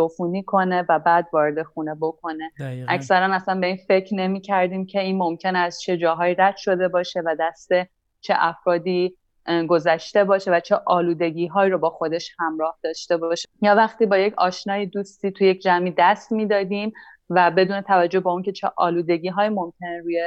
کنه 0.46 0.84
و 0.88 0.98
بعد 0.98 1.28
وارد 1.32 1.62
خونه 1.62 1.94
بکنه. 2.00 2.50
اکثرا 2.88 3.34
اصلا 3.34 3.60
به 3.60 3.66
این 3.66 3.78
فکر 3.88 4.14
نمی 4.14 4.40
کردیم 4.40 4.86
که 4.86 5.00
این 5.00 5.18
ممکن 5.18 5.56
از 5.56 5.80
چه 5.80 5.96
جاهایی 5.96 6.34
رد 6.34 6.56
شده 6.56 6.88
باشه 6.88 7.20
و 7.20 7.36
دست 7.40 7.68
چه 8.20 8.34
افرادی 8.36 9.16
گذشته 9.68 10.24
باشه 10.24 10.50
و 10.50 10.60
چه 10.60 10.76
آلودگی 10.86 11.46
هایی 11.46 11.70
رو 11.70 11.78
با 11.78 11.90
خودش 11.90 12.36
همراه 12.38 12.78
داشته 12.82 13.16
باشه. 13.16 13.48
یا 13.62 13.74
وقتی 13.74 14.06
با 14.06 14.18
یک 14.18 14.34
آشنای 14.36 14.86
دوستی 14.86 15.30
توی 15.30 15.46
یک 15.46 15.62
جمعی 15.62 15.94
دست 15.98 16.32
می‌دادیم 16.32 16.92
و 17.30 17.50
بدون 17.50 17.80
توجه 17.80 18.20
به 18.20 18.30
اون 18.30 18.42
که 18.42 18.52
چه 18.52 18.70
آلودگی 18.76 19.28
های 19.28 19.48
ممکنه 19.48 20.00
روی 20.00 20.22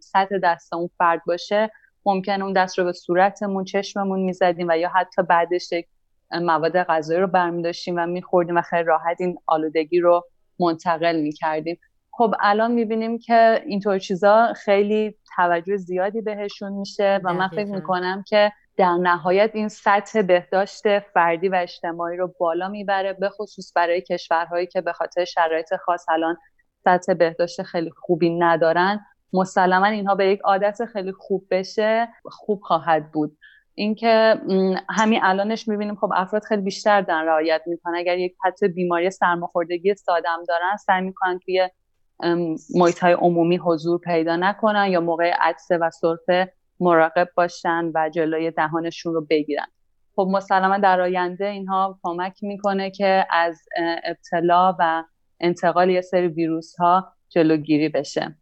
سطح 0.00 0.38
دست 0.42 0.74
اون 0.74 0.90
فرد 0.98 1.22
باشه 1.26 1.70
ممکن 2.06 2.42
اون 2.42 2.52
دست 2.52 2.78
رو 2.78 2.84
به 2.84 2.92
صورتمون 2.92 3.64
چشممون 3.64 4.20
می‌زدیم 4.20 4.66
و 4.70 4.76
یا 4.78 4.88
حتی 4.88 5.22
بعدش 5.22 5.72
یک 5.72 5.86
مواد 6.32 6.82
غذایی 6.82 7.20
رو 7.20 7.26
برمیداشتیم 7.26 7.94
و 7.96 8.06
میخوردیم 8.06 8.56
و 8.56 8.62
خیلی 8.62 8.84
راحت 8.84 9.16
این 9.20 9.38
آلودگی 9.46 10.00
رو 10.00 10.26
منتقل 10.60 11.20
می‌کردیم. 11.20 11.78
خب 12.14 12.34
الان 12.40 12.72
می‌بینیم 12.72 13.18
که 13.18 13.62
اینطور 13.66 13.98
چیزا 13.98 14.52
خیلی 14.52 15.14
توجه 15.36 15.76
زیادی 15.76 16.20
بهشون 16.20 16.72
میشه 16.72 17.20
و 17.24 17.34
من 17.34 17.48
فکر 17.48 17.70
می‌کنم 17.70 18.24
که 18.28 18.52
در 18.76 18.96
نهایت 18.96 19.50
این 19.54 19.68
سطح 19.68 20.22
بهداشت 20.22 20.98
فردی 20.98 21.48
و 21.48 21.54
اجتماعی 21.54 22.16
رو 22.16 22.34
بالا 22.38 22.68
می‌بره 22.68 23.12
به 23.12 23.28
خصوص 23.28 23.72
برای 23.76 24.00
کشورهایی 24.00 24.66
که 24.66 24.80
به 24.80 24.92
خاطر 24.92 25.24
شرایط 25.24 25.76
خاص 25.76 26.04
الان 26.08 26.36
سطح 26.84 27.14
بهداشت 27.14 27.62
خیلی 27.62 27.90
خوبی 27.90 28.38
ندارن. 28.38 29.06
مسلما 29.32 29.86
اینها 29.86 30.14
به 30.14 30.26
یک 30.26 30.40
عادت 30.40 30.84
خیلی 30.84 31.12
خوب 31.12 31.46
بشه 31.50 32.08
خوب 32.24 32.60
خواهد 32.62 33.12
بود. 33.12 33.38
اینکه 33.74 34.40
همین 34.88 35.20
الانش 35.22 35.68
می‌بینیم 35.68 35.94
خب 35.94 36.10
افراد 36.14 36.42
خیلی 36.42 36.62
بیشتر 36.62 37.00
دارن 37.00 37.26
رعایت 37.26 37.62
می‌کنن. 37.66 37.94
اگر 37.96 38.18
یک 38.18 38.34
حتی 38.44 38.68
بیماری 38.68 39.10
سرماخوردگی 39.10 39.94
سادم 39.94 40.44
دارن 40.48 40.76
سعی 40.76 41.00
می‌کنن 41.00 41.38
توی 41.38 41.68
محیط 42.74 42.98
های 42.98 43.12
عمومی 43.12 43.56
حضور 43.56 44.00
پیدا 44.00 44.36
نکنن 44.36 44.86
یا 44.86 45.00
موقع 45.00 45.32
عدسه 45.40 45.78
و 45.78 45.90
سرفه 45.90 46.52
مراقب 46.80 47.28
باشن 47.36 47.90
و 47.94 48.10
جلوی 48.14 48.50
دهانشون 48.50 49.14
رو 49.14 49.26
بگیرن 49.30 49.66
خب 50.16 50.28
مسلما 50.30 50.78
در 50.78 51.00
آینده 51.00 51.46
اینها 51.46 51.98
کمک 52.02 52.38
می‌کنه 52.42 52.90
که 52.90 53.26
از 53.30 53.60
ابتلا 54.04 54.76
و 54.78 55.04
انتقال 55.40 55.90
یه 55.90 56.00
سری 56.00 56.28
ویروس 56.28 56.76
ها 56.76 57.12
جلوگیری 57.28 57.88
بشه 57.88 58.36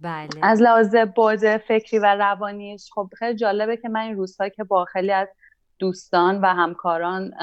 بله. 0.00 0.28
از 0.42 0.62
لحاظ 0.62 0.94
بعد 0.94 1.56
فکری 1.56 1.98
و 1.98 2.14
روانیش 2.14 2.90
خب 2.94 3.08
خیلی 3.18 3.34
جالبه 3.34 3.76
که 3.76 3.88
من 3.88 4.00
این 4.00 4.16
روزها 4.16 4.48
که 4.48 4.64
با 4.64 4.84
خیلی 4.84 5.12
از 5.12 5.28
دوستان 5.78 6.40
و 6.40 6.46
همکاران 6.46 7.34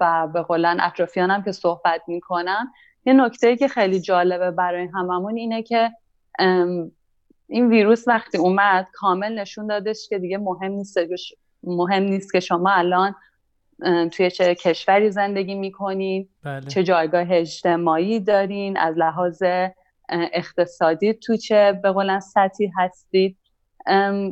و 0.00 0.28
به 0.32 0.42
قولن 0.42 0.80
اطرافیانم 0.80 1.42
که 1.42 1.52
صحبت 1.52 2.02
می‌کنم 2.08 2.72
یه 3.06 3.12
نکته 3.12 3.56
که 3.56 3.68
خیلی 3.68 4.00
جالبه 4.00 4.50
برای 4.50 4.88
هممون 4.94 5.36
اینه 5.36 5.62
که 5.62 5.92
این 7.48 7.68
ویروس 7.68 8.08
وقتی 8.08 8.38
اومد 8.38 8.86
کامل 8.92 9.38
نشون 9.38 9.66
دادش 9.66 10.08
که 10.08 10.18
دیگه 10.18 10.38
مهم 10.38 10.72
نیست 10.72 10.98
مهم 11.62 12.02
نیست 12.02 12.32
که 12.32 12.40
شما 12.40 12.70
الان 12.70 13.14
توی 14.12 14.30
چه 14.30 14.54
کشوری 14.54 15.10
زندگی 15.10 15.54
می‌کنین 15.54 16.28
بله. 16.44 16.66
چه 16.66 16.82
جایگاه 16.82 17.26
اجتماعی 17.30 18.20
دارین 18.20 18.76
از 18.76 18.94
لحاظ 18.98 19.42
اقتصادی 20.08 21.14
تو 21.14 21.36
چه 21.36 21.80
به 21.82 21.92
قولن 21.92 22.20
سطحی 22.20 22.72
هستید 22.76 23.36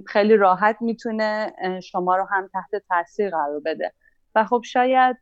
خیلی 0.07 0.37
راحت 0.37 0.77
می‌تونه 0.81 1.53
شما 1.83 2.17
رو 2.17 2.27
هم 2.31 2.49
تحت 2.53 2.83
تاثیر 2.89 3.31
قرار 3.31 3.61
بده 3.65 3.93
و 4.35 4.45
خب 4.45 4.63
شاید 4.65 5.17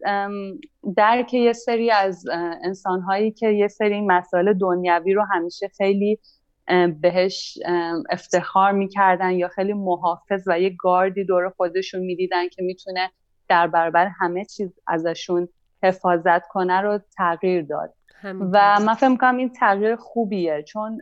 درک 0.97 1.35
یه 1.35 1.53
سری 1.53 1.91
از 1.91 2.25
انسانهایی 2.65 3.31
که 3.31 3.49
یه 3.49 3.69
سری 3.69 4.01
مسائل 4.01 4.53
دنیوی 4.53 5.13
رو 5.13 5.27
همیشه 5.31 5.69
خیلی 5.69 6.19
بهش 7.01 7.59
افتخار 8.11 8.73
می‌کردن 8.73 9.31
یا 9.31 9.49
خیلی 9.49 9.73
محافظ 9.73 10.43
و 10.47 10.61
یه 10.61 10.77
گاردی 10.79 11.25
دور 11.25 11.49
خودشون 11.49 12.01
می‌دیدن 12.01 12.49
که 12.49 12.63
می‌تونه 12.63 13.11
در 13.49 13.67
برابر 13.67 14.11
همه 14.21 14.45
چیز 14.45 14.79
ازشون 14.87 15.49
حفاظت 15.83 16.49
کنه 16.49 16.81
رو 16.81 17.01
تغییر 17.17 17.63
داد. 17.63 17.95
و 18.53 18.81
من 18.81 18.95
فکر 18.95 19.09
می‌کنم 19.09 19.37
این 19.37 19.53
تغییر 19.53 19.97
خوبیه 19.97 20.63
چون 20.63 21.01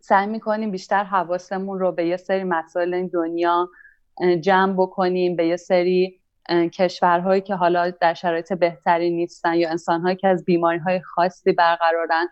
سعی 0.00 0.26
می‌کنیم 0.26 0.70
بیشتر 0.70 1.04
حواسمون 1.04 1.78
رو 1.78 1.92
به 1.92 2.06
یه 2.06 2.16
سری 2.16 2.44
مسائل 2.44 3.08
دنیا 3.08 3.68
جمع 4.40 4.72
بکنیم 4.72 5.36
به 5.36 5.46
یه 5.46 5.56
سری 5.56 6.20
کشورهایی 6.50 7.40
که 7.40 7.54
حالا 7.54 7.90
در 7.90 8.14
شرایط 8.14 8.52
بهتری 8.52 9.10
نیستن 9.10 9.54
یا 9.54 9.70
انسانهایی 9.70 10.16
که 10.16 10.28
از 10.28 10.44
بیماری 10.44 10.78
های 10.78 11.00
خاصی 11.00 11.52
برقرارن 11.52 12.28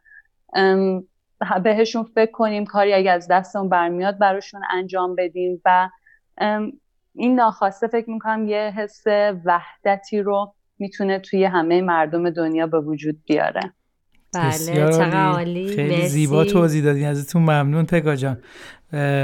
بهشون 1.63 2.03
فکر 2.03 2.31
کنیم 2.31 2.65
کاری 2.65 2.95
اگه 2.95 3.11
از 3.11 3.29
دستمون 3.29 3.69
برمیاد 3.69 4.19
براشون 4.19 4.61
انجام 4.71 5.15
بدیم 5.15 5.63
و 5.65 5.89
این 7.15 7.35
ناخواسته 7.35 7.87
فکر 7.87 8.11
می‌کنم 8.11 8.49
یه 8.49 8.73
حس 8.77 9.05
وحدتی 9.45 10.21
رو 10.23 10.55
می‌تونه 10.79 11.19
توی 11.19 11.45
همه 11.45 11.83
مردم 11.83 12.31
دنیا 12.31 12.67
به 12.67 12.81
وجود 12.81 13.23
بیاره. 13.25 13.73
بله 14.35 15.67
خیلی 15.75 16.09
زیبا 16.09 16.45
توضیح 16.45 16.85
دادین 16.85 17.07
ازتون 17.07 17.43
ممنون 17.43 17.87
پگا 17.87 18.17
جان. 18.17 18.39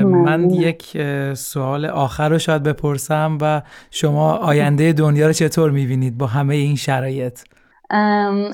من 0.05 0.51
یک 0.51 1.03
سوال 1.35 1.87
آخر 1.87 2.29
رو 2.29 2.39
شاید 2.39 2.63
بپرسم 2.63 3.39
و 3.41 3.63
شما 3.91 4.33
آینده 4.33 4.93
دنیا 4.93 5.27
رو 5.27 5.33
چطور 5.33 5.71
می‌بینید 5.71 6.19
با 6.19 6.27
همه 6.27 6.55
این 6.55 6.77
شرایط؟ 6.77 7.41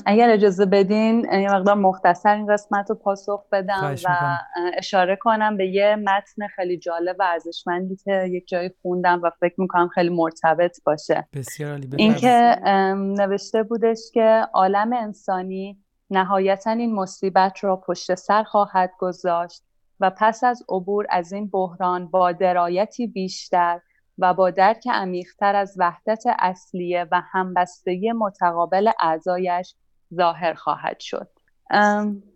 اگر 0.05 0.29
اجازه 0.29 0.65
بدین 0.65 1.27
یه 1.31 1.51
مقدار 1.51 1.75
مختصر 1.75 2.35
این 2.35 2.53
قسمت 2.53 2.89
رو 2.89 2.95
پاسخ 2.95 3.43
بدم 3.51 3.95
و 4.05 4.37
اشاره 4.77 5.17
کنم 5.21 5.57
به 5.57 5.67
یه 5.67 5.95
متن 5.95 6.47
خیلی 6.55 6.77
جالب 6.77 7.15
و 7.19 7.23
ارزشمندی 7.23 7.95
که 7.95 8.29
یک 8.31 8.47
جایی 8.47 8.69
خوندم 8.81 9.21
و 9.23 9.31
فکر 9.39 9.55
می‌کنم 9.57 9.87
خیلی 9.87 10.09
مرتبط 10.09 10.77
باشه. 10.85 11.27
بسیار 11.33 11.79
این 11.97 12.13
که 12.13 12.55
نوشته 12.95 13.63
بودش 13.63 13.99
که 14.13 14.41
عالم 14.53 14.93
انسانی 14.93 15.77
نهایتا 16.09 16.71
این 16.71 16.95
مصیبت 16.95 17.63
را 17.63 17.75
پشت 17.75 18.15
سر 18.15 18.43
خواهد 18.43 18.91
گذاشت 18.99 19.63
و 19.99 20.09
پس 20.17 20.43
از 20.43 20.63
عبور 20.69 21.05
از 21.09 21.33
این 21.33 21.49
بحران 21.49 22.07
با 22.07 22.31
درایتی 22.31 23.07
بیشتر 23.07 23.81
و 24.17 24.33
با 24.33 24.51
درک 24.51 24.87
عمیقتر 24.87 25.55
از 25.55 25.75
وحدت 25.77 26.23
اصلیه 26.39 27.07
و 27.11 27.21
همبستگی 27.31 28.11
متقابل 28.11 28.91
اعضایش 28.99 29.75
ظاهر 30.13 30.53
خواهد 30.53 30.99
شد. 30.99 31.34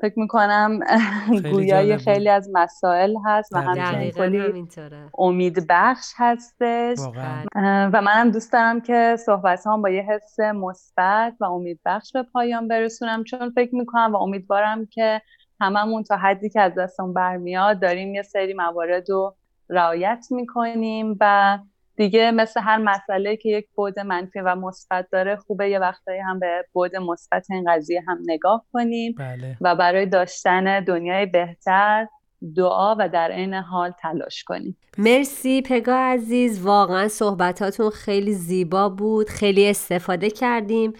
فکر 0.01 0.13
می‌کنم 0.15 0.79
گویای 1.51 1.97
خیلی 1.97 2.29
از 2.29 2.49
مسائل 2.53 3.15
هست 3.25 3.53
و 3.53 3.57
همچنین 3.61 4.11
کلی 4.11 4.67
امید 5.17 5.65
بخش 5.69 6.13
هستش. 6.17 6.97
و 7.93 8.01
منم 8.01 8.31
دوست 8.31 8.53
دارم 8.53 8.81
که 8.81 9.15
صحبت 9.25 9.67
هم 9.67 9.81
با 9.81 9.89
یه 9.89 10.01
حس 10.01 10.39
مثبت 10.39 11.33
و 11.39 11.45
امید 11.45 11.79
بخش 11.85 12.11
به 12.13 12.23
پایان 12.23 12.67
برسونم 12.67 13.23
چون 13.23 13.49
فکر 13.49 13.75
می‌کنم 13.75 14.15
و 14.15 14.17
امیدوارم 14.17 14.85
که 14.85 15.21
هممون 15.61 16.03
تا 16.03 16.17
حدی 16.17 16.49
که 16.49 16.61
از 16.61 16.75
دستمون 16.75 17.13
برمیاد 17.13 17.81
داریم 17.81 18.15
یه 18.15 18.21
سری 18.21 18.53
موارد 18.53 19.09
رو 19.09 19.35
رعایت 19.69 20.25
می‌کنیم 20.31 21.17
و 21.19 21.57
دیگه 21.99 22.31
مثل 22.31 22.61
هر 22.61 22.77
مسئله 22.77 23.37
که 23.37 23.49
یک 23.49 23.67
بعد 23.77 23.99
منفی 23.99 24.39
و 24.39 24.55
مثبت 24.55 25.07
داره 25.11 25.35
خوبه 25.35 25.69
یه 25.69 25.79
وقتایی 25.79 26.19
هم 26.19 26.39
به 26.39 26.65
بعد 26.75 26.95
مثبت 26.95 27.51
این 27.51 27.65
قضیه 27.73 28.03
هم 28.07 28.17
نگاه 28.25 28.65
کنیم 28.73 29.15
بله. 29.17 29.57
و 29.61 29.75
برای 29.75 30.05
داشتن 30.05 30.83
دنیای 30.83 31.25
بهتر 31.25 32.07
دعا 32.55 32.95
و 32.99 33.09
در 33.09 33.31
عین 33.31 33.53
حال 33.53 33.91
تلاش 34.01 34.43
کنیم. 34.43 34.77
مرسی 34.97 35.61
پگا 35.61 35.95
عزیز. 35.95 36.61
واقعا 36.65 37.07
صحبتاتون 37.07 37.89
خیلی 37.89 38.33
زیبا 38.33 38.89
بود 38.89 39.29
خیلی 39.29 39.69
استفاده 39.69 40.29
کردیم. 40.29 40.93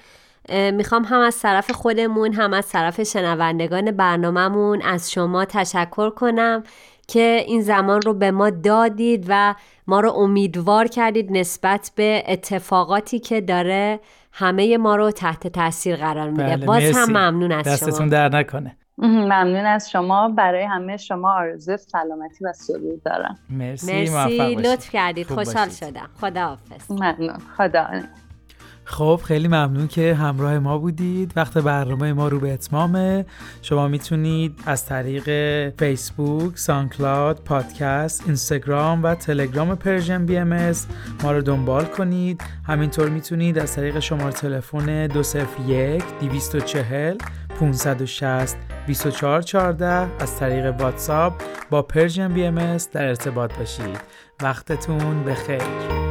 می‌خوام 0.49 1.03
هم 1.03 1.19
از 1.19 1.39
طرف 1.39 1.71
خودمون 1.71 2.33
هم 2.33 2.53
از 2.53 2.69
طرف 2.69 3.03
شنوندگان 3.03 3.91
برنامهمون 3.91 4.81
از 4.81 5.11
شما 5.11 5.45
تشکر 5.45 6.09
کنم. 6.09 6.63
که 7.09 7.43
این 7.47 7.61
زمان 7.61 8.01
رو 8.01 8.13
به 8.13 8.31
ما 8.31 8.49
دادید 8.49 9.25
و 9.27 9.55
ما 9.87 9.99
رو 9.99 10.11
امیدوار 10.11 10.87
کردید 10.87 11.31
نسبت 11.31 11.91
به 11.95 12.23
اتفاقاتی 12.27 13.19
که 13.19 13.41
داره 13.41 13.99
همه 14.31 14.77
ما 14.77 14.95
رو 14.95 15.11
تحت 15.11 15.47
تاثیر 15.47 15.95
قرار 15.95 16.29
میده. 16.29 16.43
بله، 16.43 16.65
باز 16.65 16.97
هم 16.97 17.09
ممنون 17.09 17.51
از 17.51 17.65
دستتون 17.65 17.91
شما. 17.91 18.07
در 18.07 18.29
نکنه. 18.29 18.75
ممنون 18.97 19.65
از 19.65 19.91
شما. 19.91 20.29
برای 20.29 20.63
همه 20.63 20.97
شما 20.97 21.33
آرزو 21.33 21.77
سلامتی 21.77 22.45
و 22.45 22.53
سرور 22.53 22.99
دارم. 23.05 23.39
مرسی, 23.49 24.09
مرسی 24.09 24.55
لطف 24.55 24.89
کردید. 24.89 25.27
خوشحال 25.27 25.69
شدم. 25.69 26.09
خدا 26.21 26.45
حافظ 26.45 26.91
ممنون. 26.91 27.37
خدا 27.57 27.87
خب 28.89 29.21
خیلی 29.23 29.47
ممنون 29.47 29.87
که 29.87 30.15
همراه 30.15 30.59
ما 30.59 30.77
بودید. 30.77 31.33
وقت 31.35 31.57
برنامه 31.57 32.13
ما 32.13 32.27
رو 32.27 32.39
به 32.39 32.53
اتمامه 32.53 33.25
شما 33.61 33.87
می‌تونید 33.87 34.63
از 34.65 34.85
طریق 34.85 35.23
فیسبوک، 35.79 36.57
SoundCloud، 36.57 37.41
پادکست، 37.45 38.23
اینستاگرام 38.25 39.03
و 39.03 39.15
تلگرام 39.15 39.75
Persian 39.75 40.25
BMS 40.25 40.73
ما 41.23 41.31
رو 41.31 41.41
دنبال 41.41 41.85
کنید. 41.85 42.41
همینطور 42.67 43.09
می‌تونید 43.09 43.59
از 43.59 43.75
طریق 43.75 43.99
شماره 43.99 44.31
تلفن 44.31 45.07
201 45.07 46.03
240 46.21 47.17
560 47.59 48.57
2414 48.87 49.87
از 50.19 50.39
طریق 50.39 50.81
واتساپ 50.81 51.33
با 51.69 51.81
Persian 51.81 52.33
BMS 52.33 52.77
در 52.77 53.07
ارتباط 53.07 53.57
باشید. 53.57 53.99
وقتتون 54.41 55.23
بخیر. 55.23 56.08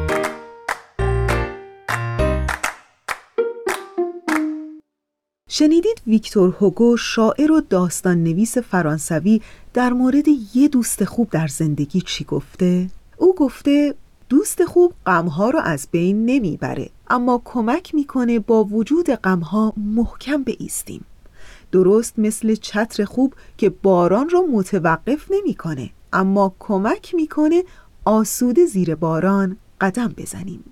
شنیدید 5.50 6.02
ویکتور 6.06 6.56
هوگو 6.60 6.96
شاعر 6.96 7.52
و 7.52 7.60
داستان 7.60 8.22
نویس 8.24 8.58
فرانسوی 8.58 9.40
در 9.74 9.92
مورد 9.92 10.24
یه 10.54 10.68
دوست 10.68 11.04
خوب 11.04 11.30
در 11.30 11.46
زندگی 11.46 12.00
چی 12.00 12.24
گفته؟ 12.24 12.90
او 13.16 13.34
گفته 13.34 13.94
دوست 14.28 14.64
خوب 14.64 14.92
غمها 15.06 15.50
رو 15.50 15.60
از 15.60 15.88
بین 15.90 16.26
نمی‌بره 16.26 16.90
اما 17.10 17.42
کمک 17.44 17.94
می‌کنه 17.94 18.38
با 18.38 18.64
وجود 18.64 19.10
غمها 19.10 19.72
محکم 19.76 20.42
بایستیم 20.42 21.04
درست 21.72 22.18
مثل 22.18 22.54
چتر 22.54 23.04
خوب 23.04 23.34
که 23.58 23.70
باران 23.70 24.28
رو 24.28 24.46
متوقف 24.52 25.26
نمی‌کنه 25.30 25.90
اما 26.12 26.54
کمک 26.58 27.14
می‌کنه 27.14 27.62
آسوده 28.04 28.66
زیر 28.66 28.94
باران 28.94 29.56
قدم 29.80 30.14
بزنیم 30.16 30.64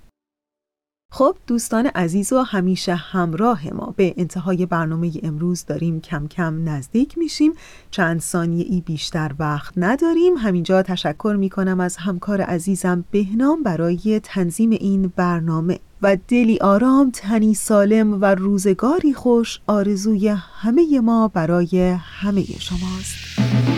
خب 1.10 1.36
دوستان 1.46 1.86
عزیز 1.86 2.32
و 2.32 2.42
همیشه 2.42 2.94
همراه 2.94 3.74
ما 3.74 3.94
به 3.96 4.14
انتهای 4.16 4.66
برنامه 4.66 5.12
امروز 5.22 5.64
داریم 5.64 6.00
کم 6.00 6.26
کم 6.26 6.68
نزدیک 6.68 7.18
میشیم. 7.18 7.52
چند 7.90 8.20
ثانیه 8.20 8.66
ای 8.68 8.80
بیشتر 8.80 9.34
وقت 9.38 9.72
نداریم. 9.76 10.36
همینجا 10.36 10.82
تشکر 10.82 11.36
می‌کنم 11.38 11.80
از 11.80 11.96
همکار 11.96 12.40
عزیزم 12.40 13.04
بهنام 13.10 13.62
برای 13.62 14.20
تنظیم 14.24 14.70
این 14.70 15.12
برنامه. 15.16 15.78
و 16.02 16.16
دلی 16.28 16.58
آرام 16.58 17.10
تنی 17.10 17.54
سالم 17.54 18.20
و 18.20 18.24
روزگاری 18.24 19.14
خوش 19.14 19.60
آرزوی 19.66 20.28
همه 20.28 21.00
ما 21.00 21.28
برای 21.28 21.96
همه 22.00 22.44
شماست. 22.44 23.75